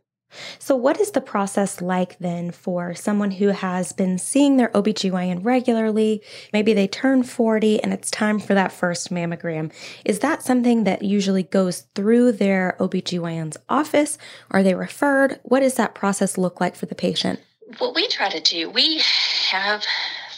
So, 0.60 0.76
what 0.76 1.00
is 1.00 1.12
the 1.12 1.22
process 1.22 1.82
like 1.82 2.18
then 2.20 2.52
for 2.52 2.96
someone 2.96 3.32
who 3.32 3.50
has 3.50 3.94
been 3.94 4.18
seeing 4.18 4.58
their 4.58 4.70
OBGYN 4.70 5.44
regularly? 5.44 6.22
Maybe 6.52 6.74
they 6.74 6.88
turn 6.88 7.24
40 7.24 7.82
and 7.84 7.94
it's 7.94 8.12
time 8.12 8.40
for 8.40 8.54
that 8.54 8.72
first 8.72 9.12
mammogram. 9.12 9.72
Is 10.06 10.20
that 10.20 10.44
something 10.44 10.84
that 10.84 11.04
usually 11.04 11.44
goes 11.44 11.82
through 11.96 12.34
their 12.34 12.76
OBGYN's 12.80 13.58
office? 13.70 14.18
Are 14.52 14.64
they 14.64 14.76
referred? 14.76 15.40
What 15.44 15.62
does 15.62 15.76
that 15.76 15.96
process 15.96 16.38
look 16.38 16.60
like 16.60 16.76
for 16.76 16.86
the 16.86 16.96
patient? 16.96 17.40
What 17.78 17.96
we 17.96 18.08
try 18.08 18.30
to 18.30 18.40
do, 18.40 18.70
we 18.70 19.02
have 19.50 19.84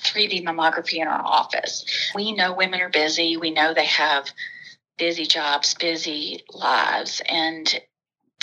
3D 0.03 0.43
mammography 0.43 0.95
in 0.95 1.07
our 1.07 1.21
office. 1.21 1.85
We 2.15 2.31
know 2.33 2.53
women 2.53 2.81
are 2.81 2.89
busy, 2.89 3.37
we 3.37 3.51
know 3.51 3.73
they 3.73 3.85
have 3.85 4.29
busy 4.97 5.25
jobs, 5.25 5.73
busy 5.73 6.43
lives, 6.53 7.21
and 7.27 7.81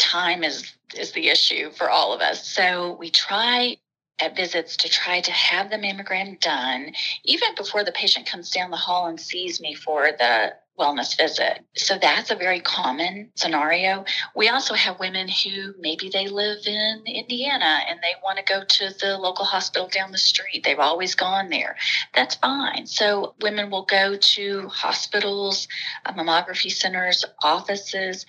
time 0.03 0.45
is 0.45 0.73
is 0.97 1.13
the 1.13 1.29
issue 1.29 1.71
for 1.71 1.89
all 1.89 2.13
of 2.13 2.21
us. 2.21 2.47
So 2.47 2.97
we 2.99 3.11
try 3.11 3.77
at 4.21 4.37
visits 4.37 4.77
to 4.77 4.89
try 4.89 5.21
to 5.21 5.33
have 5.33 5.71
the 5.71 5.77
mammogram 5.77 6.39
done 6.39 6.93
even 7.25 7.55
before 7.57 7.83
the 7.83 7.93
patient 7.93 8.27
comes 8.27 8.51
down 8.51 8.71
the 8.71 8.77
hall 8.77 9.07
and 9.07 9.19
sees 9.19 9.61
me 9.61 9.75
for 9.75 10.11
the 10.19 10.53
wellness 10.79 11.17
visit. 11.17 11.61
So 11.77 11.99
that's 12.01 12.31
a 12.31 12.35
very 12.35 12.61
common 12.61 13.31
scenario. 13.37 14.05
We 14.35 14.49
also 14.49 14.75
have 14.75 14.99
women 14.99 15.29
who 15.29 15.75
maybe 15.79 16.09
they 16.09 16.29
live 16.29 16.67
in 16.67 17.03
Indiana 17.07 17.81
and 17.89 17.99
they 18.01 18.15
want 18.25 18.39
to 18.39 18.45
go 18.45 18.65
to 18.65 18.95
the 19.01 19.19
local 19.19 19.45
hospital 19.45 19.89
down 19.89 20.13
the 20.13 20.19
street. 20.19 20.65
They've 20.65 20.79
always 20.79 21.15
gone 21.15 21.51
there. 21.51 21.77
That's 22.15 22.37
fine. 22.37 22.87
So 22.87 23.35
women 23.43 23.71
will 23.71 23.85
go 23.85 24.17
to 24.17 24.69
hospitals, 24.69 25.69
uh, 26.07 26.13
mammography 26.15 26.71
centers, 26.73 27.25
offices 27.43 28.25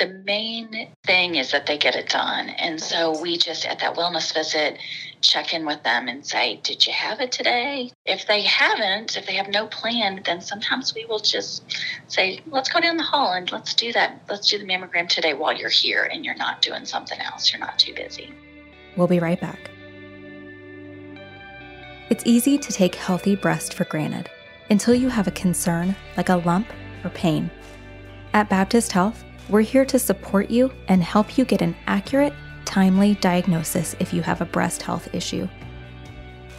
the 0.00 0.08
main 0.24 0.88
thing 1.04 1.36
is 1.36 1.52
that 1.52 1.66
they 1.66 1.78
get 1.78 1.94
it 1.94 2.08
done. 2.08 2.48
And 2.48 2.80
so 2.80 3.20
we 3.20 3.36
just 3.36 3.66
at 3.66 3.78
that 3.80 3.94
wellness 3.94 4.34
visit 4.34 4.78
check 5.20 5.52
in 5.52 5.66
with 5.66 5.82
them 5.82 6.08
and 6.08 6.26
say, 6.26 6.58
Did 6.64 6.86
you 6.86 6.92
have 6.92 7.20
it 7.20 7.30
today? 7.30 7.92
If 8.06 8.26
they 8.26 8.42
haven't, 8.42 9.16
if 9.16 9.26
they 9.26 9.34
have 9.34 9.48
no 9.48 9.66
plan, 9.66 10.22
then 10.24 10.40
sometimes 10.40 10.94
we 10.94 11.04
will 11.04 11.18
just 11.18 11.62
say, 12.08 12.40
Let's 12.46 12.70
go 12.70 12.80
down 12.80 12.96
the 12.96 13.02
hall 13.02 13.32
and 13.32 13.52
let's 13.52 13.74
do 13.74 13.92
that. 13.92 14.22
Let's 14.28 14.48
do 14.48 14.58
the 14.58 14.64
mammogram 14.64 15.08
today 15.08 15.34
while 15.34 15.52
you're 15.52 15.68
here 15.68 16.08
and 16.10 16.24
you're 16.24 16.36
not 16.36 16.62
doing 16.62 16.86
something 16.86 17.20
else. 17.20 17.52
You're 17.52 17.60
not 17.60 17.78
too 17.78 17.94
busy. 17.94 18.32
We'll 18.96 19.06
be 19.06 19.20
right 19.20 19.40
back. 19.40 19.70
It's 22.08 22.24
easy 22.26 22.58
to 22.58 22.72
take 22.72 22.94
healthy 22.94 23.36
breast 23.36 23.74
for 23.74 23.84
granted 23.84 24.30
until 24.70 24.94
you 24.94 25.08
have 25.10 25.28
a 25.28 25.32
concern 25.32 25.94
like 26.16 26.30
a 26.30 26.36
lump 26.36 26.66
or 27.04 27.10
pain. 27.10 27.50
At 28.32 28.48
Baptist 28.48 28.92
Health, 28.92 29.24
we're 29.50 29.60
here 29.62 29.84
to 29.84 29.98
support 29.98 30.48
you 30.48 30.72
and 30.88 31.02
help 31.02 31.36
you 31.36 31.44
get 31.44 31.60
an 31.60 31.74
accurate, 31.86 32.32
timely 32.64 33.16
diagnosis 33.16 33.96
if 33.98 34.14
you 34.14 34.22
have 34.22 34.40
a 34.40 34.46
breast 34.46 34.80
health 34.80 35.12
issue. 35.12 35.48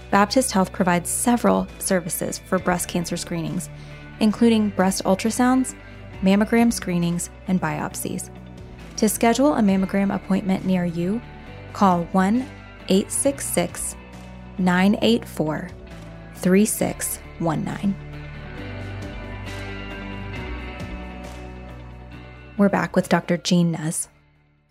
Baptist 0.10 0.52
Health 0.52 0.74
provides 0.74 1.10
several 1.10 1.68
services 1.80 2.38
for 2.38 2.60
breast 2.60 2.90
cancer 2.90 3.16
screenings, 3.16 3.70
including 4.20 4.70
breast 4.72 5.06
ultrasounds, 5.06 5.74
mammogram 6.22 6.72
screenings, 6.72 7.30
and 7.48 7.62
biopsies. 7.62 8.30
To 8.98 9.08
schedule 9.08 9.56
a 9.56 9.62
mammogram 9.62 10.14
appointment 10.14 10.66
near 10.66 10.84
you, 10.84 11.22
call 11.72 12.04
1 12.12 12.46
866 12.90 13.96
984 14.58 15.70
3619. 16.36 18.11
We're 22.62 22.70
back 22.70 22.96
with 22.96 23.10
Dr. 23.10 23.38
Jean 23.38 23.72
Nez. 23.72 24.08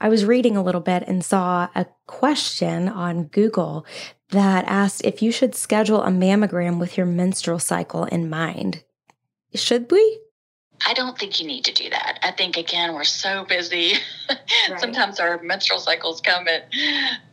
I 0.01 0.09
was 0.09 0.25
reading 0.25 0.57
a 0.57 0.63
little 0.63 0.81
bit 0.81 1.03
and 1.09 1.25
saw 1.25 1.67
a 1.75 1.87
question 2.07 2.89
on 2.89 3.25
Google 3.25 3.85
that 4.29 4.65
asked 4.69 5.05
if 5.05 5.23
you 5.23 5.33
should 5.33 5.57
schedule 5.57 6.05
a 6.05 6.09
mammogram 6.09 6.79
with 6.79 6.97
your 6.97 7.07
menstrual 7.07 7.59
cycle 7.59 8.05
in 8.05 8.31
mind. 8.31 8.85
Should 9.57 9.91
we? 9.91 10.21
I 10.87 10.95
don't 10.95 11.19
think 11.19 11.41
you 11.41 11.47
need 11.47 11.65
to 11.67 11.73
do 11.73 11.91
that. 11.91 12.19
I 12.23 12.31
think, 12.31 12.57
again, 12.57 12.95
we're 12.95 13.05
so 13.05 13.45
busy. 13.45 13.95
Right. 14.69 14.79
Sometimes 14.79 15.19
our 15.19 15.43
menstrual 15.43 15.81
cycles 15.81 16.21
come 16.21 16.47
at 16.47 16.69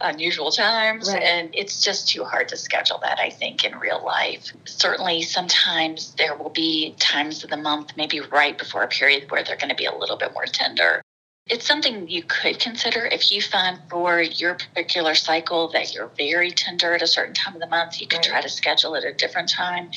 unusual 0.02 0.50
times, 0.50 1.12
right. 1.12 1.22
and 1.22 1.50
it's 1.54 1.84
just 1.84 2.08
too 2.08 2.24
hard 2.24 2.48
to 2.50 2.58
schedule 2.58 2.98
that, 3.04 3.20
I 3.20 3.30
think, 3.30 3.64
in 3.64 3.78
real 3.78 4.04
life. 4.04 4.52
Certainly, 4.66 5.24
sometimes 5.24 6.16
there 6.16 6.36
will 6.36 6.50
be 6.50 6.96
times 6.98 7.44
of 7.44 7.52
the 7.52 7.58
month, 7.58 7.92
maybe 7.96 8.20
right 8.20 8.58
before 8.58 8.82
a 8.82 8.88
period, 8.88 9.30
where 9.30 9.44
they're 9.44 9.58
going 9.58 9.70
to 9.70 9.76
be 9.76 9.86
a 9.86 9.96
little 9.96 10.18
bit 10.18 10.34
more 10.34 10.46
tender. 10.46 11.04
It's 11.50 11.66
something 11.66 12.10
you 12.10 12.24
could 12.24 12.60
consider 12.60 13.06
if 13.06 13.32
you 13.32 13.42
find 13.42 13.80
for 13.90 14.22
your 14.22 14.56
particular 14.56 15.16
cycle 15.16 15.70
that 15.70 15.94
you're 15.94 16.12
very 16.18 16.52
tender 16.52 16.94
at 16.94 17.02
a 17.02 17.08
certain 17.08 17.34
time 17.34 17.56
of 17.56 17.62
the 17.62 17.68
month. 17.68 18.02
You 18.02 18.08
could 18.08 18.18
right. 18.18 18.26
try 18.26 18.42
to 18.42 18.50
schedule 18.50 18.96
it 18.96 19.06
at 19.06 19.12
a 19.12 19.16
different 19.16 19.50
time, 19.50 19.92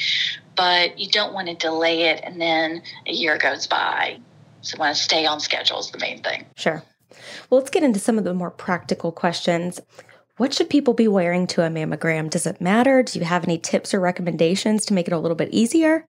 but 0.54 0.99
you 0.99 1.09
don't 1.11 1.33
want 1.33 1.49
to 1.49 1.54
delay 1.54 2.04
it 2.04 2.21
and 2.23 2.40
then 2.40 2.83
a 3.07 3.12
year 3.12 3.37
goes 3.37 3.66
by. 3.66 4.21
So, 4.62 4.78
want 4.78 4.95
to 4.95 5.02
stay 5.02 5.26
on 5.26 5.40
schedule 5.40 5.80
is 5.80 5.90
the 5.90 5.99
main 5.99 6.23
thing. 6.23 6.45
Sure. 6.57 6.83
Well, 7.49 7.59
let's 7.59 7.71
get 7.71 7.83
into 7.83 7.99
some 7.99 8.19
of 8.19 8.25
the 8.25 8.35
more 8.35 8.50
practical 8.50 9.11
questions. 9.11 9.80
What 10.37 10.54
should 10.54 10.71
people 10.71 10.95
be 10.95 11.09
wearing 11.09 11.47
to 11.49 11.62
a 11.62 11.69
mammogram? 11.69 12.30
Does 12.30 12.47
it 12.47 12.61
matter? 12.61 13.02
Do 13.02 13.19
you 13.19 13.25
have 13.25 13.45
any 13.45 13.59
tips 13.59 13.92
or 13.92 14.00
recommendations 14.00 14.87
to 14.87 14.95
make 14.95 15.09
it 15.09 15.12
a 15.12 15.19
little 15.19 15.35
bit 15.35 15.49
easier? 15.50 16.04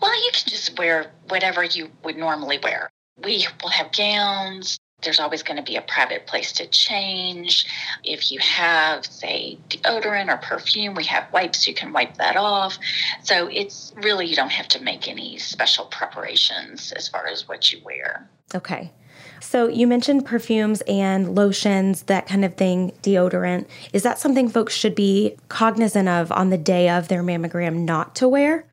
Well, 0.00 0.14
you 0.24 0.30
can 0.32 0.48
just 0.48 0.78
wear 0.78 1.10
whatever 1.28 1.64
you 1.64 1.90
would 2.04 2.16
normally 2.16 2.58
wear 2.62 2.90
we 3.16 3.46
will 3.62 3.70
have 3.70 3.92
gowns, 3.92 4.78
there's 5.02 5.20
always 5.20 5.42
going 5.42 5.56
to 5.56 5.62
be 5.62 5.76
a 5.76 5.82
private 5.82 6.26
place 6.26 6.52
to 6.52 6.66
change. 6.66 7.66
If 8.04 8.30
you 8.30 8.38
have, 8.40 9.06
say, 9.06 9.58
deodorant 9.68 10.28
or 10.28 10.36
perfume, 10.36 10.94
we 10.94 11.04
have 11.04 11.32
wipes, 11.32 11.66
you 11.66 11.74
can 11.74 11.92
wipe 11.92 12.16
that 12.18 12.36
off. 12.36 12.78
So 13.22 13.48
it's 13.48 13.92
really, 13.96 14.26
you 14.26 14.36
don't 14.36 14.52
have 14.52 14.68
to 14.68 14.82
make 14.82 15.08
any 15.08 15.38
special 15.38 15.86
preparations 15.86 16.92
as 16.92 17.08
far 17.08 17.26
as 17.26 17.48
what 17.48 17.72
you 17.72 17.80
wear. 17.84 18.28
Okay. 18.54 18.92
So 19.40 19.68
you 19.68 19.86
mentioned 19.86 20.26
perfumes 20.26 20.82
and 20.82 21.34
lotions, 21.34 22.02
that 22.02 22.26
kind 22.26 22.44
of 22.44 22.56
thing, 22.56 22.92
deodorant. 23.02 23.66
Is 23.92 24.02
that 24.02 24.18
something 24.18 24.48
folks 24.50 24.74
should 24.74 24.94
be 24.94 25.36
cognizant 25.48 26.08
of 26.08 26.30
on 26.30 26.50
the 26.50 26.58
day 26.58 26.90
of 26.90 27.08
their 27.08 27.22
mammogram 27.22 27.84
not 27.84 28.14
to 28.16 28.28
wear? 28.28 28.66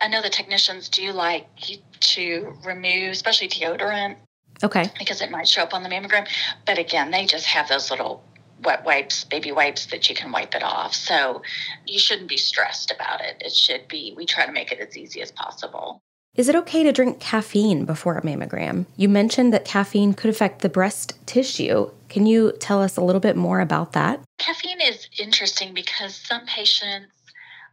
I 0.00 0.08
know 0.08 0.22
the 0.22 0.30
technicians 0.30 0.88
do 0.88 1.12
like 1.12 1.46
to 2.00 2.54
remove, 2.64 3.12
especially 3.12 3.48
deodorant. 3.48 4.16
Okay. 4.62 4.90
Because 4.98 5.20
it 5.20 5.30
might 5.30 5.48
show 5.48 5.62
up 5.62 5.72
on 5.72 5.82
the 5.82 5.88
mammogram. 5.88 6.28
But 6.66 6.78
again, 6.78 7.10
they 7.10 7.26
just 7.26 7.46
have 7.46 7.68
those 7.68 7.90
little 7.90 8.22
wet 8.62 8.84
wipes, 8.84 9.24
baby 9.24 9.52
wipes 9.52 9.86
that 9.86 10.08
you 10.08 10.14
can 10.14 10.32
wipe 10.32 10.54
it 10.54 10.62
off. 10.62 10.94
So 10.94 11.42
you 11.86 11.98
shouldn't 11.98 12.28
be 12.28 12.36
stressed 12.36 12.90
about 12.90 13.20
it. 13.22 13.36
It 13.40 13.52
should 13.52 13.88
be, 13.88 14.12
we 14.16 14.26
try 14.26 14.44
to 14.44 14.52
make 14.52 14.70
it 14.70 14.80
as 14.80 14.96
easy 14.96 15.22
as 15.22 15.30
possible. 15.30 16.02
Is 16.36 16.48
it 16.48 16.54
okay 16.54 16.84
to 16.84 16.92
drink 16.92 17.18
caffeine 17.18 17.84
before 17.84 18.16
a 18.16 18.22
mammogram? 18.22 18.86
You 18.96 19.08
mentioned 19.08 19.52
that 19.52 19.64
caffeine 19.64 20.14
could 20.14 20.30
affect 20.30 20.62
the 20.62 20.68
breast 20.68 21.14
tissue. 21.26 21.90
Can 22.08 22.26
you 22.26 22.52
tell 22.60 22.80
us 22.80 22.96
a 22.96 23.00
little 23.00 23.20
bit 23.20 23.36
more 23.36 23.60
about 23.60 23.92
that? 23.92 24.20
Caffeine 24.38 24.80
is 24.80 25.08
interesting 25.18 25.74
because 25.74 26.14
some 26.14 26.46
patients 26.46 27.08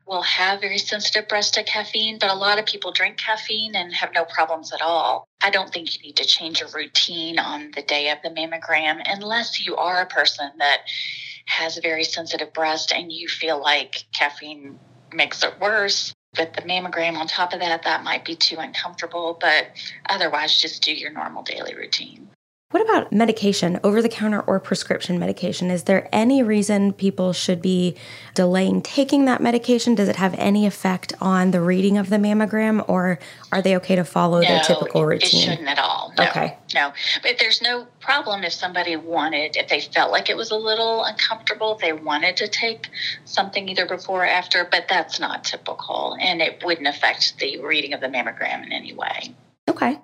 will 0.07 0.21
have 0.21 0.61
very 0.61 0.77
sensitive 0.77 1.27
breast 1.27 1.53
to 1.55 1.63
caffeine, 1.63 2.17
but 2.19 2.29
a 2.29 2.35
lot 2.35 2.59
of 2.59 2.65
people 2.65 2.91
drink 2.91 3.17
caffeine 3.17 3.75
and 3.75 3.93
have 3.93 4.13
no 4.13 4.25
problems 4.25 4.71
at 4.71 4.81
all. 4.81 5.27
I 5.41 5.49
don't 5.49 5.71
think 5.71 5.95
you 5.95 6.01
need 6.01 6.15
to 6.17 6.25
change 6.25 6.61
your 6.61 6.69
routine 6.69 7.39
on 7.39 7.71
the 7.75 7.81
day 7.81 8.09
of 8.09 8.19
the 8.23 8.29
mammogram 8.29 9.01
unless 9.05 9.65
you 9.65 9.75
are 9.75 10.01
a 10.01 10.05
person 10.05 10.49
that 10.59 10.83
has 11.45 11.77
a 11.77 11.81
very 11.81 12.03
sensitive 12.03 12.53
breast 12.53 12.91
and 12.91 13.11
you 13.11 13.27
feel 13.27 13.61
like 13.61 14.05
caffeine 14.13 14.79
makes 15.13 15.43
it 15.43 15.59
worse. 15.59 16.13
With 16.37 16.53
the 16.53 16.61
mammogram 16.61 17.17
on 17.17 17.27
top 17.27 17.53
of 17.53 17.61
that, 17.61 17.83
that 17.83 18.03
might 18.03 18.23
be 18.23 18.35
too 18.35 18.57
uncomfortable, 18.59 19.37
but 19.39 19.69
otherwise, 20.07 20.61
just 20.61 20.83
do 20.83 20.93
your 20.93 21.11
normal 21.11 21.41
daily 21.41 21.73
routine. 21.73 22.29
What 22.71 22.83
about 22.83 23.13
medication, 23.13 23.79
over 23.81 24.01
the 24.01 24.09
counter 24.09 24.41
or 24.41 24.59
prescription 24.59 25.17
medication? 25.17 25.71
Is 25.71 25.86
there 25.86 26.09
any 26.12 26.43
reason 26.43 26.91
people 26.91 27.31
should 27.31 27.62
be 27.62 27.95
delaying 28.36 28.81
taking 28.81 29.24
that 29.24 29.41
medication? 29.41 29.95
Does 29.95 30.09
it 30.09 30.17
have 30.17 30.36
any 30.38 30.65
effect 30.65 31.13
on 31.21 31.51
the 31.51 31.62
reading 31.62 31.97
of 31.97 32.09
the 32.09 32.17
mammogram 32.17 32.83
or 32.89 33.19
are 33.53 33.62
they 33.62 33.77
okay 33.77 33.95
to 33.95 34.03
follow 34.03 34.41
no, 34.41 34.47
their 34.50 34.59
typical 34.59 35.05
routine? 35.05 35.39
It 35.39 35.43
shouldn't 35.43 35.67
at 35.69 35.79
all. 35.79 36.13
No, 36.17 36.27
okay. 36.27 36.57
No. 36.75 36.91
But 37.24 37.38
there's 37.39 37.62
no 37.62 37.88
problem 38.01 38.43
if 38.43 38.51
somebody 38.51 38.97
wanted, 38.97 39.55
if 39.55 39.69
they 39.69 39.79
felt 39.79 40.12
like 40.12 40.29
it 40.29 40.36
was 40.36 40.51
a 40.51 40.57
little 40.57 41.05
uncomfortable, 41.05 41.77
they 41.81 41.93
wanted 41.93 42.36
to 42.36 42.50
take 42.50 42.89
something 43.24 43.69
either 43.69 43.86
before 43.86 44.24
or 44.24 44.27
after, 44.27 44.67
but 44.69 44.88
that's 44.89 45.21
not 45.21 45.45
typical 45.45 46.17
and 46.19 46.41
it 46.41 46.62
wouldn't 46.65 46.88
affect 46.88 47.39
the 47.39 47.62
reading 47.62 47.93
of 47.93 48.01
the 48.01 48.07
mammogram 48.07 48.65
in 48.65 48.74
any 48.74 48.93
way. 48.93 49.33
Okay. 49.69 50.01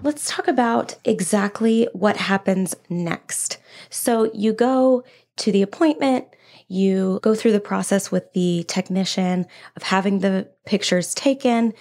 Let's 0.00 0.30
talk 0.30 0.48
about 0.48 0.96
exactly 1.04 1.88
what 1.92 2.16
happens 2.16 2.74
next. 2.88 3.58
So 3.90 4.30
you 4.32 4.52
go 4.52 5.04
to 5.36 5.52
the 5.52 5.62
appointment, 5.62 6.26
you 6.68 7.20
go 7.22 7.34
through 7.34 7.52
the 7.52 7.60
process 7.60 8.10
with 8.10 8.32
the 8.32 8.64
technician 8.68 9.46
of 9.76 9.82
having 9.82 10.20
the 10.20 10.48
pictures 10.64 11.14
taken. 11.14 11.74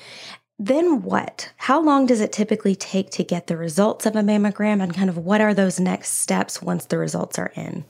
Then 0.60 1.04
what? 1.04 1.52
How 1.56 1.82
long 1.82 2.06
does 2.06 2.20
it 2.20 2.34
typically 2.34 2.76
take 2.76 3.12
to 3.12 3.24
get 3.24 3.48
the 3.48 3.58
results 3.58 4.06
of 4.06 4.16
a 4.16 4.22
mammogram 4.22 4.84
and 4.84 4.94
kind 4.94 5.10
of 5.10 5.18
what 5.18 5.40
are 5.40 5.54
those 5.54 5.80
next 5.80 6.20
steps 6.20 6.62
once 6.62 6.86
the 6.86 6.98
results 6.98 7.40
are 7.40 7.52
in? 7.56 7.86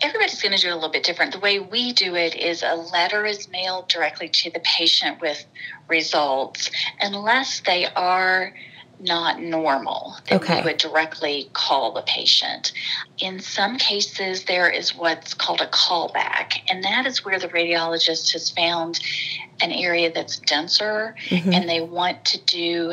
Everybody's 0.00 0.40
going 0.40 0.54
to 0.54 0.60
do 0.60 0.68
it 0.68 0.72
a 0.72 0.74
little 0.74 0.90
bit 0.90 1.04
different. 1.04 1.32
The 1.32 1.40
way 1.40 1.58
we 1.58 1.92
do 1.92 2.14
it 2.14 2.36
is 2.36 2.62
a 2.62 2.74
letter 2.74 3.24
is 3.26 3.48
mailed 3.48 3.88
directly 3.88 4.28
to 4.28 4.50
the 4.50 4.60
patient 4.60 5.20
with 5.20 5.44
results, 5.88 6.70
unless 7.00 7.60
they 7.60 7.86
are 7.86 8.54
not 9.04 9.40
normal, 9.40 10.16
that 10.28 10.42
okay. 10.42 10.60
we 10.60 10.72
would 10.72 10.78
directly 10.78 11.50
call 11.52 11.92
the 11.92 12.02
patient. 12.02 12.72
In 13.18 13.40
some 13.40 13.78
cases, 13.78 14.44
there 14.44 14.68
is 14.68 14.94
what's 14.94 15.34
called 15.34 15.60
a 15.60 15.66
callback, 15.66 16.60
and 16.68 16.82
that 16.82 17.06
is 17.06 17.24
where 17.24 17.38
the 17.38 17.48
radiologist 17.48 18.32
has 18.32 18.50
found 18.50 19.00
an 19.60 19.70
area 19.70 20.12
that's 20.12 20.38
denser 20.38 21.14
mm-hmm. 21.28 21.52
and 21.52 21.68
they 21.68 21.80
want 21.80 22.24
to 22.24 22.44
do 22.44 22.92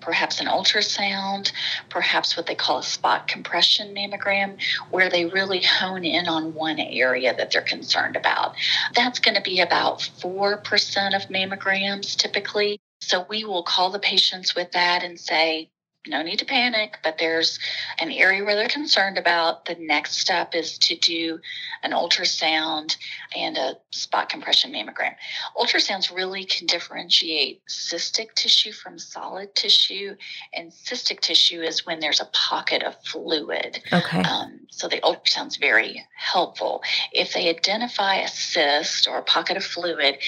perhaps 0.00 0.40
an 0.40 0.46
ultrasound, 0.46 1.52
perhaps 1.90 2.36
what 2.36 2.46
they 2.46 2.54
call 2.54 2.78
a 2.78 2.82
spot 2.82 3.28
compression 3.28 3.94
mammogram, 3.94 4.56
where 4.90 5.10
they 5.10 5.26
really 5.26 5.60
hone 5.60 6.04
in 6.04 6.26
on 6.28 6.54
one 6.54 6.78
area 6.78 7.36
that 7.36 7.50
they're 7.50 7.60
concerned 7.60 8.16
about. 8.16 8.54
That's 8.94 9.18
going 9.18 9.34
to 9.34 9.42
be 9.42 9.60
about 9.60 9.98
4% 9.98 11.16
of 11.16 11.28
mammograms 11.28 12.16
typically. 12.16 12.80
So 13.00 13.26
we 13.28 13.44
will 13.44 13.62
call 13.62 13.90
the 13.90 13.98
patients 13.98 14.54
with 14.54 14.72
that 14.72 15.02
and 15.02 15.18
say, 15.18 15.70
no 16.06 16.22
need 16.22 16.38
to 16.38 16.44
panic, 16.44 16.98
but 17.02 17.18
there's 17.18 17.58
an 17.98 18.10
area 18.10 18.44
where 18.44 18.54
they're 18.54 18.68
concerned 18.68 19.18
about. 19.18 19.64
The 19.64 19.76
next 19.78 20.18
step 20.18 20.54
is 20.54 20.78
to 20.78 20.96
do 20.96 21.38
an 21.82 21.92
ultrasound 21.92 22.96
and 23.36 23.56
a 23.56 23.76
spot 23.90 24.28
compression 24.28 24.72
mammogram. 24.72 25.14
Ultrasounds 25.56 26.14
really 26.14 26.44
can 26.44 26.66
differentiate 26.66 27.62
cystic 27.68 28.34
tissue 28.34 28.72
from 28.72 28.98
solid 28.98 29.54
tissue, 29.54 30.16
and 30.54 30.70
cystic 30.70 31.20
tissue 31.20 31.60
is 31.60 31.84
when 31.84 32.00
there's 32.00 32.20
a 32.20 32.30
pocket 32.32 32.82
of 32.82 32.96
fluid. 33.04 33.82
Okay. 33.92 34.22
Um, 34.22 34.60
so 34.70 34.88
the 34.88 35.00
ultrasound's 35.00 35.56
very 35.56 36.04
helpful. 36.16 36.82
If 37.12 37.34
they 37.34 37.48
identify 37.48 38.16
a 38.16 38.28
cyst 38.28 39.08
or 39.08 39.18
a 39.18 39.22
pocket 39.22 39.56
of 39.56 39.64
fluid, 39.64 40.18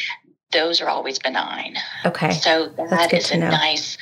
those 0.53 0.81
are 0.81 0.89
always 0.89 1.19
benign. 1.19 1.77
Okay. 2.05 2.33
So 2.33 2.69
that 2.91 3.13
is 3.13 3.31
a 3.31 3.39
know. 3.39 3.51
nice 3.51 3.99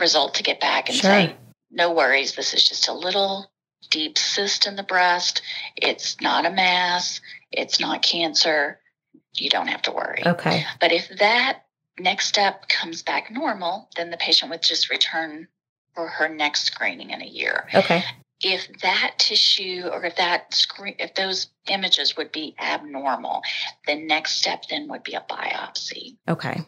result 0.00 0.34
to 0.34 0.42
get 0.42 0.60
back 0.60 0.88
and 0.88 0.98
sure. 0.98 1.10
say, 1.10 1.36
no 1.70 1.92
worries, 1.92 2.34
this 2.34 2.54
is 2.54 2.66
just 2.66 2.88
a 2.88 2.92
little 2.92 3.50
deep 3.90 4.18
cyst 4.18 4.66
in 4.66 4.76
the 4.76 4.82
breast. 4.82 5.42
It's 5.76 6.20
not 6.20 6.46
a 6.46 6.50
mass, 6.50 7.20
it's 7.50 7.80
not 7.80 8.02
cancer. 8.02 8.80
You 9.34 9.50
don't 9.50 9.68
have 9.68 9.82
to 9.82 9.92
worry. 9.92 10.22
Okay. 10.26 10.64
But 10.80 10.92
if 10.92 11.08
that 11.18 11.64
next 11.98 12.26
step 12.26 12.68
comes 12.68 13.02
back 13.02 13.30
normal, 13.30 13.88
then 13.96 14.10
the 14.10 14.16
patient 14.16 14.50
would 14.50 14.62
just 14.62 14.90
return 14.90 15.46
for 15.94 16.08
her 16.08 16.28
next 16.28 16.64
screening 16.64 17.10
in 17.10 17.22
a 17.22 17.26
year. 17.26 17.68
Okay 17.74 18.04
if 18.42 18.68
that 18.82 19.14
tissue 19.18 19.88
or 19.92 20.04
if 20.04 20.16
that 20.16 20.52
screen 20.54 20.94
if 20.98 21.14
those 21.14 21.48
images 21.68 22.16
would 22.16 22.32
be 22.32 22.54
abnormal 22.58 23.42
the 23.86 23.94
next 23.94 24.38
step 24.38 24.64
then 24.70 24.88
would 24.88 25.02
be 25.02 25.14
a 25.14 25.24
biopsy. 25.28 26.16
Okay. 26.28 26.62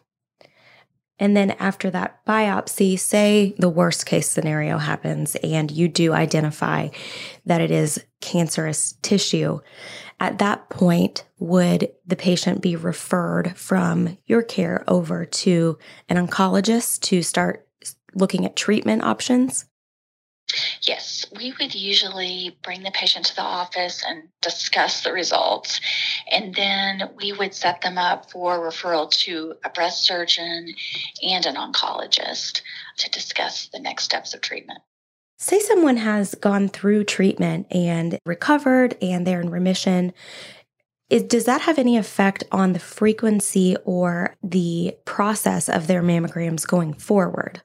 And 1.18 1.36
then 1.36 1.52
after 1.52 1.88
that 1.90 2.24
biopsy 2.26 2.98
say 2.98 3.54
the 3.58 3.68
worst 3.68 4.06
case 4.06 4.28
scenario 4.28 4.78
happens 4.78 5.36
and 5.36 5.70
you 5.70 5.88
do 5.88 6.12
identify 6.12 6.88
that 7.46 7.60
it 7.60 7.70
is 7.70 8.04
cancerous 8.20 8.94
tissue 9.02 9.60
at 10.20 10.38
that 10.38 10.68
point 10.68 11.24
would 11.38 11.90
the 12.06 12.16
patient 12.16 12.60
be 12.62 12.76
referred 12.76 13.56
from 13.56 14.16
your 14.26 14.42
care 14.42 14.84
over 14.86 15.24
to 15.24 15.78
an 16.08 16.16
oncologist 16.16 17.00
to 17.00 17.22
start 17.22 17.66
looking 18.14 18.44
at 18.44 18.54
treatment 18.54 19.02
options 19.02 19.66
Yes, 20.82 21.26
we 21.36 21.54
would 21.58 21.74
usually 21.74 22.56
bring 22.62 22.82
the 22.82 22.90
patient 22.90 23.26
to 23.26 23.36
the 23.36 23.42
office 23.42 24.02
and 24.06 24.24
discuss 24.40 25.02
the 25.02 25.12
results. 25.12 25.80
And 26.30 26.54
then 26.54 27.10
we 27.16 27.32
would 27.32 27.54
set 27.54 27.82
them 27.82 27.98
up 27.98 28.30
for 28.30 28.58
referral 28.58 29.10
to 29.24 29.54
a 29.64 29.70
breast 29.70 30.04
surgeon 30.04 30.74
and 31.22 31.46
an 31.46 31.56
oncologist 31.56 32.62
to 32.98 33.10
discuss 33.10 33.68
the 33.68 33.80
next 33.80 34.04
steps 34.04 34.34
of 34.34 34.40
treatment. 34.40 34.80
Say 35.38 35.58
someone 35.58 35.96
has 35.96 36.34
gone 36.36 36.68
through 36.68 37.04
treatment 37.04 37.66
and 37.70 38.18
recovered 38.24 38.96
and 39.02 39.26
they're 39.26 39.40
in 39.40 39.50
remission. 39.50 40.12
Is, 41.10 41.24
does 41.24 41.44
that 41.46 41.62
have 41.62 41.78
any 41.78 41.96
effect 41.96 42.44
on 42.52 42.72
the 42.72 42.78
frequency 42.78 43.76
or 43.84 44.36
the 44.42 44.96
process 45.04 45.68
of 45.68 45.88
their 45.88 46.02
mammograms 46.02 46.66
going 46.66 46.94
forward? 46.94 47.60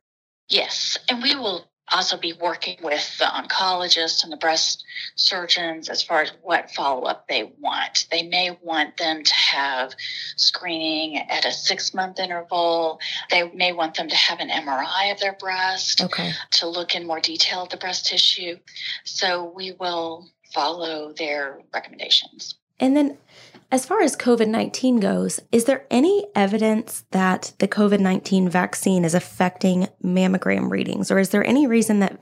Yes, 0.49 0.97
and 1.07 1.21
we 1.21 1.35
will 1.35 1.69
also 1.91 2.17
be 2.17 2.33
working 2.33 2.77
with 2.81 3.17
the 3.17 3.25
oncologists 3.25 4.23
and 4.23 4.31
the 4.31 4.37
breast 4.37 4.83
surgeons 5.15 5.89
as 5.89 6.03
far 6.03 6.21
as 6.21 6.31
what 6.41 6.71
follow 6.71 7.03
up 7.03 7.27
they 7.27 7.51
want. 7.59 8.07
They 8.11 8.23
may 8.23 8.57
want 8.61 8.97
them 8.97 9.23
to 9.23 9.33
have 9.33 9.93
screening 10.35 11.17
at 11.17 11.45
a 11.45 11.51
six 11.51 11.93
month 11.93 12.19
interval. 12.19 12.99
They 13.29 13.49
may 13.51 13.71
want 13.71 13.95
them 13.95 14.09
to 14.09 14.15
have 14.15 14.39
an 14.39 14.49
MRI 14.49 15.11
of 15.11 15.19
their 15.19 15.33
breast 15.33 16.01
okay. 16.01 16.31
to 16.51 16.67
look 16.67 16.95
in 16.95 17.07
more 17.07 17.19
detail 17.19 17.63
at 17.63 17.69
the 17.69 17.77
breast 17.77 18.05
tissue. 18.05 18.57
So 19.03 19.51
we 19.55 19.73
will 19.73 20.29
follow 20.53 21.13
their 21.13 21.61
recommendations. 21.73 22.55
And 22.79 22.95
then 22.95 23.17
as 23.71 23.85
far 23.85 24.01
as 24.01 24.15
COVID 24.15 24.47
19 24.47 24.99
goes, 24.99 25.39
is 25.51 25.65
there 25.65 25.85
any 25.91 26.25
evidence 26.35 27.03
that 27.11 27.53
the 27.59 27.67
COVID 27.67 27.99
19 27.99 28.49
vaccine 28.49 29.03
is 29.03 29.13
affecting 29.13 29.87
mammogram 30.03 30.69
readings? 30.69 31.11
Or 31.11 31.19
is 31.19 31.29
there 31.29 31.45
any 31.45 31.67
reason 31.67 31.99
that 31.99 32.19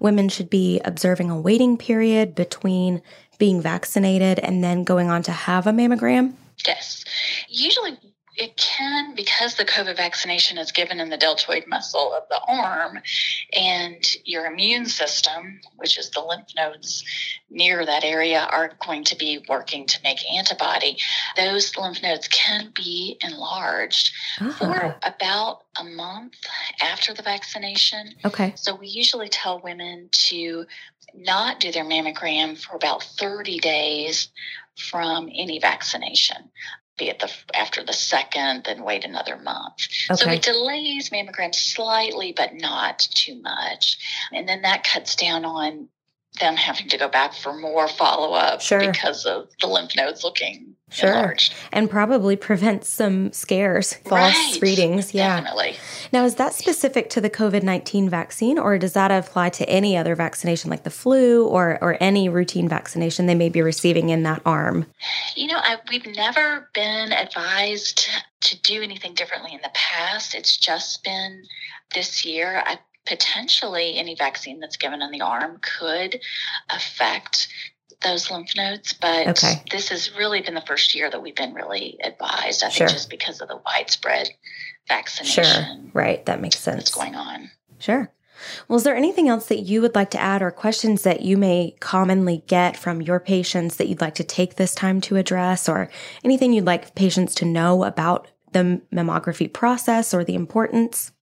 women 0.00 0.28
should 0.28 0.50
be 0.50 0.80
observing 0.84 1.30
a 1.30 1.40
waiting 1.40 1.78
period 1.78 2.34
between 2.34 3.00
being 3.38 3.60
vaccinated 3.62 4.38
and 4.40 4.62
then 4.62 4.84
going 4.84 5.08
on 5.08 5.22
to 5.22 5.32
have 5.32 5.66
a 5.66 5.72
mammogram? 5.72 6.34
Yes. 6.66 7.04
Usually 7.48 7.98
it 8.36 8.56
can 8.56 9.14
because 9.14 9.56
the 9.56 9.64
COVID 9.64 9.96
vaccination 9.96 10.56
is 10.56 10.72
given 10.72 11.00
in 11.00 11.10
the 11.10 11.16
deltoid 11.16 11.64
muscle 11.66 12.14
of 12.14 12.22
the 12.28 12.40
arm, 12.48 12.98
and 13.52 14.04
your 14.24 14.46
immune 14.46 14.86
system, 14.86 15.60
which 15.76 15.98
is 15.98 16.10
the 16.10 16.20
lymph 16.20 16.48
nodes 16.56 17.04
near 17.50 17.84
that 17.84 18.04
area, 18.04 18.40
are 18.50 18.72
going 18.84 19.04
to 19.04 19.16
be 19.16 19.44
working 19.48 19.86
to 19.86 20.00
make 20.02 20.18
antibody. 20.32 20.96
Those 21.36 21.76
lymph 21.76 22.02
nodes 22.02 22.28
can 22.28 22.72
be 22.74 23.18
enlarged 23.22 24.12
uh-huh. 24.40 24.52
for 24.52 24.96
about 25.02 25.64
a 25.78 25.84
month 25.84 26.34
after 26.80 27.12
the 27.12 27.22
vaccination. 27.22 28.14
Okay. 28.24 28.54
So 28.56 28.74
we 28.74 28.88
usually 28.88 29.28
tell 29.28 29.60
women 29.60 30.08
to 30.12 30.64
not 31.14 31.60
do 31.60 31.70
their 31.70 31.84
mammogram 31.84 32.58
for 32.58 32.76
about 32.76 33.02
30 33.02 33.58
days 33.58 34.28
from 34.74 35.28
any 35.34 35.58
vaccination 35.58 36.50
be 36.98 37.10
at 37.10 37.18
the 37.18 37.30
after 37.54 37.82
the 37.82 37.92
second, 37.92 38.64
then 38.64 38.84
wait 38.84 39.04
another 39.04 39.36
month. 39.36 39.86
Okay. 40.10 40.16
So 40.16 40.30
it 40.30 40.42
delays 40.42 41.10
mammograms 41.10 41.54
slightly, 41.54 42.32
but 42.36 42.54
not 42.54 42.98
too 42.98 43.40
much. 43.40 43.98
And 44.32 44.48
then 44.48 44.62
that 44.62 44.84
cuts 44.84 45.16
down 45.16 45.44
on 45.44 45.88
them 46.40 46.56
having 46.56 46.88
to 46.88 46.96
go 46.96 47.08
back 47.08 47.34
for 47.34 47.52
more 47.52 47.88
follow 47.88 48.32
up 48.32 48.60
sure. 48.60 48.80
because 48.80 49.26
of 49.26 49.48
the 49.60 49.66
lymph 49.66 49.94
nodes 49.94 50.24
looking 50.24 50.74
sure. 50.90 51.10
enlarged. 51.10 51.54
And 51.72 51.90
probably 51.90 52.36
prevents 52.36 52.88
some 52.88 53.32
scares, 53.32 53.94
false 53.94 54.34
right. 54.34 54.58
readings. 54.62 55.12
Yeah. 55.12 55.40
Definitely. 55.40 55.76
Now, 56.10 56.24
is 56.24 56.36
that 56.36 56.54
specific 56.54 57.10
to 57.10 57.20
the 57.20 57.28
COVID 57.28 57.62
19 57.62 58.08
vaccine, 58.08 58.58
or 58.58 58.78
does 58.78 58.94
that 58.94 59.10
apply 59.10 59.50
to 59.50 59.68
any 59.68 59.96
other 59.96 60.14
vaccination 60.14 60.70
like 60.70 60.84
the 60.84 60.90
flu 60.90 61.46
or, 61.46 61.78
or 61.82 61.98
any 62.00 62.28
routine 62.28 62.68
vaccination 62.68 63.26
they 63.26 63.34
may 63.34 63.50
be 63.50 63.60
receiving 63.60 64.08
in 64.08 64.22
that 64.22 64.40
arm? 64.46 64.86
You 65.36 65.48
know, 65.48 65.58
I, 65.58 65.76
we've 65.90 66.06
never 66.06 66.70
been 66.72 67.12
advised 67.12 68.08
to 68.42 68.60
do 68.62 68.82
anything 68.82 69.14
differently 69.14 69.52
in 69.52 69.60
the 69.62 69.70
past. 69.74 70.34
It's 70.34 70.56
just 70.56 71.04
been 71.04 71.44
this 71.94 72.24
year. 72.24 72.62
I 72.64 72.78
potentially 73.06 73.96
any 73.96 74.14
vaccine 74.14 74.60
that's 74.60 74.76
given 74.76 75.02
in 75.02 75.10
the 75.10 75.20
arm 75.20 75.58
could 75.60 76.20
affect 76.70 77.48
those 78.02 78.30
lymph 78.30 78.56
nodes, 78.56 78.92
but 78.92 79.28
okay. 79.28 79.62
this 79.70 79.88
has 79.88 80.16
really 80.16 80.40
been 80.40 80.54
the 80.54 80.62
first 80.62 80.94
year 80.94 81.10
that 81.10 81.22
we've 81.22 81.36
been 81.36 81.54
really 81.54 81.98
advised. 82.02 82.64
I 82.64 82.68
sure. 82.68 82.86
think 82.86 82.98
just 82.98 83.10
because 83.10 83.40
of 83.40 83.48
the 83.48 83.60
widespread 83.64 84.28
vaccination. 84.88 85.44
Sure. 85.44 85.90
Right. 85.92 86.24
That 86.26 86.40
makes 86.40 86.58
sense. 86.58 86.78
What's 86.78 86.94
going 86.94 87.14
on. 87.14 87.50
Sure. 87.78 88.12
Well, 88.66 88.76
is 88.76 88.82
there 88.82 88.96
anything 88.96 89.28
else 89.28 89.46
that 89.46 89.60
you 89.60 89.80
would 89.82 89.94
like 89.94 90.10
to 90.10 90.20
add 90.20 90.42
or 90.42 90.50
questions 90.50 91.02
that 91.02 91.22
you 91.22 91.36
may 91.36 91.76
commonly 91.80 92.42
get 92.46 92.76
from 92.76 93.00
your 93.00 93.20
patients 93.20 93.76
that 93.76 93.88
you'd 93.88 94.00
like 94.00 94.16
to 94.16 94.24
take 94.24 94.56
this 94.56 94.74
time 94.74 95.00
to 95.02 95.16
address 95.16 95.68
or 95.68 95.88
anything 96.24 96.52
you'd 96.52 96.64
like 96.64 96.94
patients 96.96 97.34
to 97.36 97.44
know 97.44 97.84
about 97.84 98.28
the 98.52 98.80
mammography 98.92 99.52
process 99.52 100.12
or 100.12 100.24
the 100.24 100.34
importance? 100.34 101.12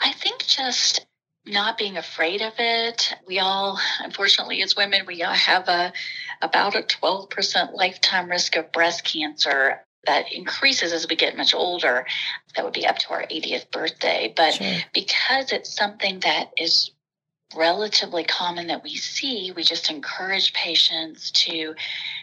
I 0.00 0.12
think 0.12 0.44
just 0.44 1.03
not 1.46 1.78
being 1.78 1.96
afraid 1.96 2.40
of 2.40 2.54
it. 2.58 3.14
We 3.26 3.38
all, 3.38 3.78
unfortunately, 4.02 4.62
as 4.62 4.76
women, 4.76 5.06
we 5.06 5.22
all 5.22 5.34
have 5.34 5.68
a 5.68 5.92
about 6.40 6.74
a 6.74 6.82
12% 6.82 7.74
lifetime 7.74 8.30
risk 8.30 8.56
of 8.56 8.72
breast 8.72 9.04
cancer 9.04 9.80
that 10.06 10.32
increases 10.32 10.92
as 10.92 11.06
we 11.08 11.16
get 11.16 11.36
much 11.36 11.54
older. 11.54 12.06
That 12.54 12.64
would 12.64 12.74
be 12.74 12.86
up 12.86 12.98
to 12.98 13.10
our 13.10 13.22
80th 13.22 13.70
birthday. 13.70 14.32
But 14.34 14.54
sure. 14.54 14.78
because 14.92 15.52
it's 15.52 15.74
something 15.74 16.20
that 16.20 16.50
is 16.58 16.90
relatively 17.56 18.24
common 18.24 18.66
that 18.66 18.82
we 18.82 18.94
see, 18.94 19.52
we 19.54 19.62
just 19.62 19.90
encourage 19.90 20.52
patients 20.52 21.30
to 21.30 21.74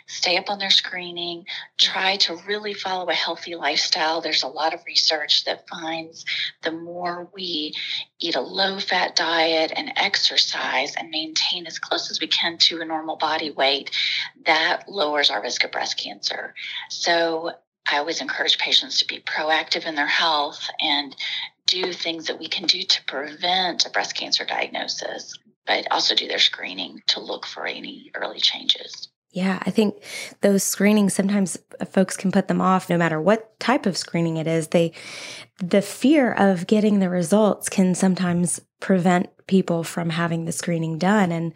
stay 0.08 0.38
up 0.38 0.50
on 0.50 0.60
their 0.60 0.70
screening, 0.70 1.46
try 1.78 2.18
to 2.18 2.36
really 2.48 2.74
follow 2.74 3.08
a 3.10 3.14
healthy 3.14 3.56
lifestyle. 3.56 4.20
There's 4.20 4.44
a 4.44 4.48
lot 4.48 4.74
of 4.74 4.84
research 4.86 5.46
that 5.46 5.68
finds 5.70 6.26
the 6.64 6.72
more 6.72 7.30
we 7.34 7.74
eat 8.20 8.36
a 8.36 8.42
low 8.42 8.80
fat 8.80 9.16
diet 9.16 9.72
and 9.76 9.94
exercise 9.96 10.96
and 10.96 11.10
maintain 11.10 11.66
as 11.66 11.80
close 11.80 12.12
as 12.12 12.20
we 12.20 12.28
can 12.28 12.58
to 12.58 12.82
a 12.82 12.86
normal 12.86 13.16
body 13.16 13.52
weight, 13.52 13.92
that 14.46 14.84
lowers 14.90 15.30
our 15.30 15.42
risk 15.42 15.64
of 15.64 15.72
breast 15.72 15.98
cancer. 15.98 16.54
So 16.90 17.52
I 17.90 17.98
always 17.98 18.22
encourage 18.22 18.58
patients 18.58 19.00
to 19.00 19.08
be 19.08 19.20
proactive 19.20 19.86
in 19.86 19.96
their 19.96 20.08
health 20.08 20.70
and 20.80 21.16
do 21.68 21.94
things 21.94 22.28
that 22.28 22.40
we 22.40 22.48
can 22.48 22.66
do 22.66 22.84
to 22.84 23.06
prevent 23.06 23.86
a 23.86 23.90
breast 23.90 24.16
cancer 24.16 24.46
diagnosis, 24.46 25.38
but 25.66 25.88
also 25.92 26.16
do 26.16 26.28
their 26.28 26.40
screening 26.40 27.02
to 27.08 27.20
look 27.20 27.46
for 27.46 27.66
any 27.66 28.12
early 28.16 28.40
changes. 28.40 29.10
Yeah, 29.32 29.64
I 29.66 29.72
think 29.72 30.04
those 30.42 30.62
screenings 30.62 31.14
sometimes 31.14 31.58
uh, 31.80 31.86
folks 31.86 32.18
can 32.18 32.34
put 32.34 32.50
them 32.50 32.60
off 32.60 32.90
no 32.90 32.98
matter 32.98 33.22
what 33.22 33.58
type 33.62 33.86
of 33.86 33.98
screening 33.98 34.36
it 34.36 34.46
is. 34.46 34.68
They 34.68 34.92
the 35.58 35.82
fear 35.82 36.34
of 36.34 36.68
getting 36.68 37.00
the 37.00 37.10
results 37.10 37.70
can 37.70 37.96
sometimes 37.96 38.60
prevent 38.82 39.30
people 39.48 39.84
from 39.84 40.10
having 40.10 40.46
the 40.46 40.52
screening 40.52 40.98
done 40.98 41.32
and 41.32 41.54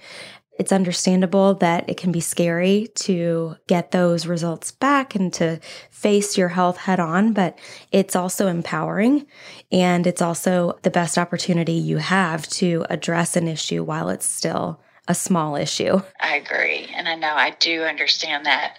it's 0.57 0.71
understandable 0.71 1.55
that 1.55 1.89
it 1.89 1.97
can 1.97 2.11
be 2.11 2.19
scary 2.19 2.87
to 2.95 3.55
get 3.67 3.91
those 3.91 4.25
results 4.25 4.71
back 4.71 5.15
and 5.15 5.33
to 5.33 5.59
face 5.89 6.37
your 6.37 6.49
health 6.49 6.77
head 6.77 6.99
on, 6.99 7.33
but 7.33 7.57
it's 7.91 8.15
also 8.15 8.47
empowering 8.47 9.25
and 9.71 10.07
it's 10.07 10.21
also 10.21 10.77
the 10.83 10.91
best 10.91 11.17
opportunity 11.17 11.73
you 11.73 11.97
have 11.97 12.47
to 12.47 12.85
address 12.89 13.35
an 13.35 13.47
issue 13.47 13.83
while 13.83 14.09
it's 14.09 14.25
still 14.25 14.81
a 15.07 15.15
small 15.15 15.55
issue. 15.55 16.01
I 16.19 16.37
agree. 16.37 16.87
And 16.95 17.07
I 17.07 17.15
know 17.15 17.33
I 17.33 17.51
do 17.51 17.83
understand 17.83 18.45
that 18.45 18.77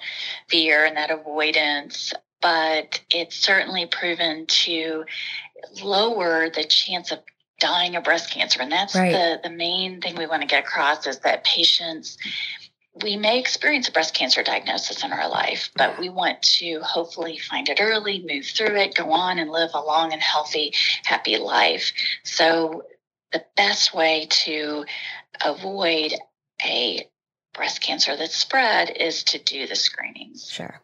fear 0.49 0.85
and 0.85 0.97
that 0.97 1.11
avoidance, 1.11 2.13
but 2.41 3.01
it's 3.11 3.37
certainly 3.37 3.87
proven 3.87 4.47
to 4.47 5.05
lower 5.83 6.51
the 6.51 6.65
chance 6.65 7.13
of 7.13 7.21
dying 7.59 7.97
of 7.97 8.05
breast 8.05 8.31
cancer. 8.31 8.61
And 8.61 8.71
that's 8.71 8.95
right. 8.95 9.13
the, 9.13 9.49
the 9.49 9.55
main 9.55 10.01
thing 10.01 10.17
we 10.17 10.27
want 10.27 10.43
to 10.43 10.49
get 10.49 10.65
across 10.65 11.07
is 11.07 11.21
that 11.21 11.45
patients, 11.45 12.19
we 13.03 13.17
may 13.17 13.39
experience 13.39 13.89
a 13.89 13.93
breast 13.93 14.15
cancer 14.15 14.43
diagnosis 14.43 15.05
in 15.05 15.13
our 15.13 15.29
life, 15.29 15.71
but 15.77 15.99
we 15.99 16.09
want 16.09 16.43
to 16.43 16.81
hopefully 16.81 17.39
find 17.39 17.69
it 17.69 17.79
early, 17.81 18.25
move 18.27 18.47
through 18.47 18.77
it, 18.77 18.95
go 18.95 19.11
on 19.13 19.39
and 19.39 19.51
live 19.51 19.71
a 19.75 19.81
long 19.81 20.13
and 20.13 20.23
healthy, 20.23 20.73
happy 21.05 21.37
life. 21.39 21.93
So 22.25 22.85
the 23.33 23.45
best 23.57 23.95
way 23.95 24.27
to 24.31 24.85
avoid 25.45 26.13
a 26.63 27.09
breast 27.55 27.83
cancer 27.83 28.17
that's 28.17 28.37
spread 28.37 28.91
is 28.91 29.25
to 29.25 29.39
do 29.39 29.67
the 29.67 29.77
screenings. 29.77 30.49
Sure. 30.51 30.81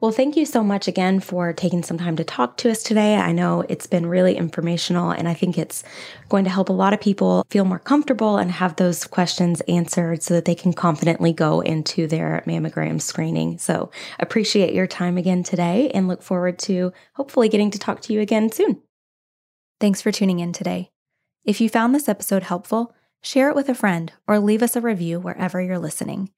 Well, 0.00 0.12
thank 0.12 0.36
you 0.36 0.44
so 0.44 0.62
much 0.62 0.88
again 0.88 1.20
for 1.20 1.52
taking 1.52 1.82
some 1.82 1.98
time 1.98 2.16
to 2.16 2.24
talk 2.24 2.56
to 2.58 2.70
us 2.70 2.82
today. 2.82 3.16
I 3.16 3.32
know 3.32 3.64
it's 3.68 3.86
been 3.86 4.06
really 4.06 4.36
informational, 4.36 5.10
and 5.10 5.26
I 5.26 5.34
think 5.34 5.56
it's 5.56 5.82
going 6.28 6.44
to 6.44 6.50
help 6.50 6.68
a 6.68 6.74
lot 6.74 6.92
of 6.92 7.00
people 7.00 7.44
feel 7.48 7.64
more 7.64 7.78
comfortable 7.78 8.36
and 8.36 8.50
have 8.50 8.76
those 8.76 9.06
questions 9.06 9.60
answered 9.62 10.22
so 10.22 10.34
that 10.34 10.44
they 10.44 10.54
can 10.54 10.72
confidently 10.72 11.32
go 11.32 11.60
into 11.60 12.06
their 12.06 12.42
mammogram 12.46 13.00
screening. 13.00 13.58
So, 13.58 13.90
appreciate 14.18 14.74
your 14.74 14.86
time 14.86 15.16
again 15.16 15.42
today 15.42 15.90
and 15.94 16.08
look 16.08 16.22
forward 16.22 16.58
to 16.60 16.92
hopefully 17.14 17.48
getting 17.48 17.70
to 17.70 17.78
talk 17.78 18.02
to 18.02 18.12
you 18.12 18.20
again 18.20 18.52
soon. 18.52 18.82
Thanks 19.80 20.02
for 20.02 20.12
tuning 20.12 20.40
in 20.40 20.52
today. 20.52 20.90
If 21.44 21.60
you 21.60 21.68
found 21.68 21.94
this 21.94 22.08
episode 22.08 22.42
helpful, 22.42 22.94
share 23.22 23.48
it 23.48 23.56
with 23.56 23.68
a 23.68 23.74
friend 23.74 24.12
or 24.26 24.38
leave 24.38 24.62
us 24.62 24.76
a 24.76 24.80
review 24.80 25.18
wherever 25.18 25.60
you're 25.60 25.78
listening. 25.78 26.30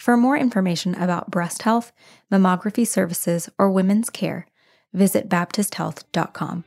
For 0.00 0.16
more 0.16 0.36
information 0.38 0.94
about 0.94 1.30
breast 1.30 1.60
health, 1.60 1.92
mammography 2.32 2.86
services, 2.86 3.50
or 3.58 3.70
women's 3.70 4.08
care, 4.08 4.46
visit 4.94 5.28
baptisthealth.com. 5.28 6.64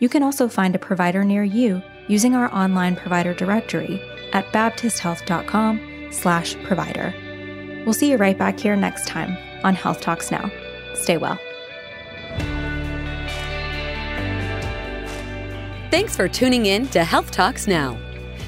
You 0.00 0.08
can 0.08 0.24
also 0.24 0.48
find 0.48 0.74
a 0.74 0.80
provider 0.80 1.22
near 1.22 1.44
you 1.44 1.80
using 2.08 2.34
our 2.34 2.52
online 2.52 2.96
provider 2.96 3.34
directory 3.34 4.02
at 4.32 4.52
baptisthealth.com/provider. 4.52 7.14
We'll 7.84 7.94
see 7.94 8.10
you 8.10 8.16
right 8.16 8.36
back 8.36 8.58
here 8.58 8.74
next 8.74 9.06
time 9.06 9.36
on 9.62 9.76
Health 9.76 10.00
Talks 10.00 10.32
Now. 10.32 10.50
Stay 10.94 11.18
well. 11.18 11.38
Thanks 15.92 16.16
for 16.16 16.26
tuning 16.26 16.66
in 16.66 16.88
to 16.88 17.04
Health 17.04 17.30
Talks 17.30 17.68
Now. 17.68 17.96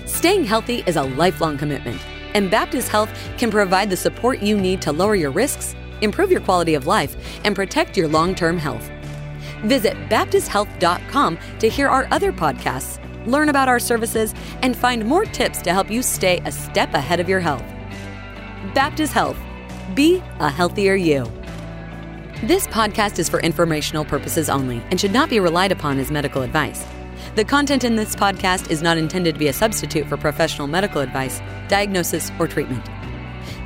Staying 0.07 0.43
healthy 0.43 0.83
is 0.89 0.97
a 0.97 1.05
lifelong 1.05 1.57
commitment 1.57 2.01
and 2.35 2.51
Baptist 2.51 2.89
Health 2.89 3.11
can 3.39 3.51
provide 3.51 3.91
the 3.91 3.97
support 3.97 4.41
you 4.41 4.57
need 4.57 4.81
to 4.83 4.93
lower 4.93 5.15
your 5.15 5.31
risks, 5.31 5.75
improve 6.01 6.31
your 6.31 6.41
quality 6.41 6.75
of 6.75 6.87
life, 6.87 7.17
and 7.45 7.55
protect 7.55 7.97
your 7.97 8.09
long 8.09 8.35
term 8.35 8.59
health. 8.59 8.91
Visit 9.65 9.95
BaptistHealth.com 10.09 11.39
to 11.59 11.69
hear 11.69 11.89
our 11.89 12.07
other 12.11 12.33
podcasts, 12.33 12.99
learn 13.27 13.49
about 13.49 13.69
our 13.69 13.81
services, 13.81 14.35
and 14.63 14.77
find 14.77 15.05
more 15.05 15.25
tips 15.25 15.61
to 15.63 15.73
help 15.73 15.91
you 15.91 16.03
stay 16.03 16.41
a 16.45 16.53
step 16.53 16.95
ahead 16.95 17.21
of 17.21 17.29
your 17.29 17.41
health. 17.41 17.65
Baptist 18.75 19.13
Health. 19.13 19.39
Be 19.95 20.23
a 20.39 20.49
healthier 20.49 20.95
you. 20.95 21.31
This 22.45 22.67
podcast 22.69 23.19
is 23.19 23.29
for 23.29 23.41
informational 23.41 24.05
purposes 24.05 24.49
only 24.49 24.81
and 24.91 25.01
should 25.01 25.13
not 25.13 25.29
be 25.29 25.41
relied 25.41 25.73
upon 25.73 25.99
as 25.99 26.11
medical 26.11 26.43
advice. 26.43 26.85
The 27.35 27.45
content 27.45 27.85
in 27.85 27.97
this 27.97 28.17
podcast 28.17 28.71
is 28.71 28.83
not 28.83 28.99
intended 28.99 29.35
to 29.35 29.39
be 29.39 29.49
a 29.49 29.53
substitute 29.53 30.07
for 30.09 30.17
professional 30.17 30.67
medical 30.67 31.01
advice, 31.01 31.41
diagnosis, 31.69 32.33
or 32.39 32.49
treatment. 32.49 32.85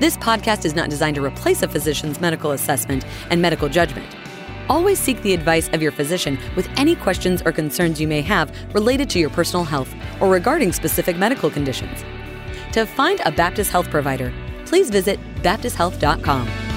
This 0.01 0.17
podcast 0.17 0.65
is 0.65 0.75
not 0.75 0.91
designed 0.91 1.17
to 1.17 1.25
replace 1.25 1.63
a 1.63 1.69
physician's 1.69 2.21
medical 2.21 2.51
assessment 2.51 3.05
and 3.31 3.41
medical 3.41 3.69
judgment. 3.69 4.07
Always 4.69 4.99
seek 4.99 5.23
the 5.23 5.33
advice 5.33 5.69
of 5.69 5.83
your 5.83 5.93
physician 5.93 6.39
with 6.57 6.69
any 6.77 6.97
questions 6.97 7.43
or 7.45 7.53
concerns 7.53 8.01
you 8.01 8.09
may 8.09 8.21
have 8.23 8.53
related 8.75 9.09
to 9.11 9.19
your 9.19 9.31
personal 9.31 9.65
health 9.65 9.95
or 10.21 10.29
regarding 10.29 10.73
specific 10.73 11.17
medical 11.17 11.51
conditions. 11.51 12.05
To 12.73 12.87
find 12.87 13.21
a 13.25 13.33
Baptist 13.33 13.71
health 13.71 13.91
provider, 13.91 14.33
please 14.67 14.91
visit 14.91 15.19
baptisthealth.com. 15.37 16.72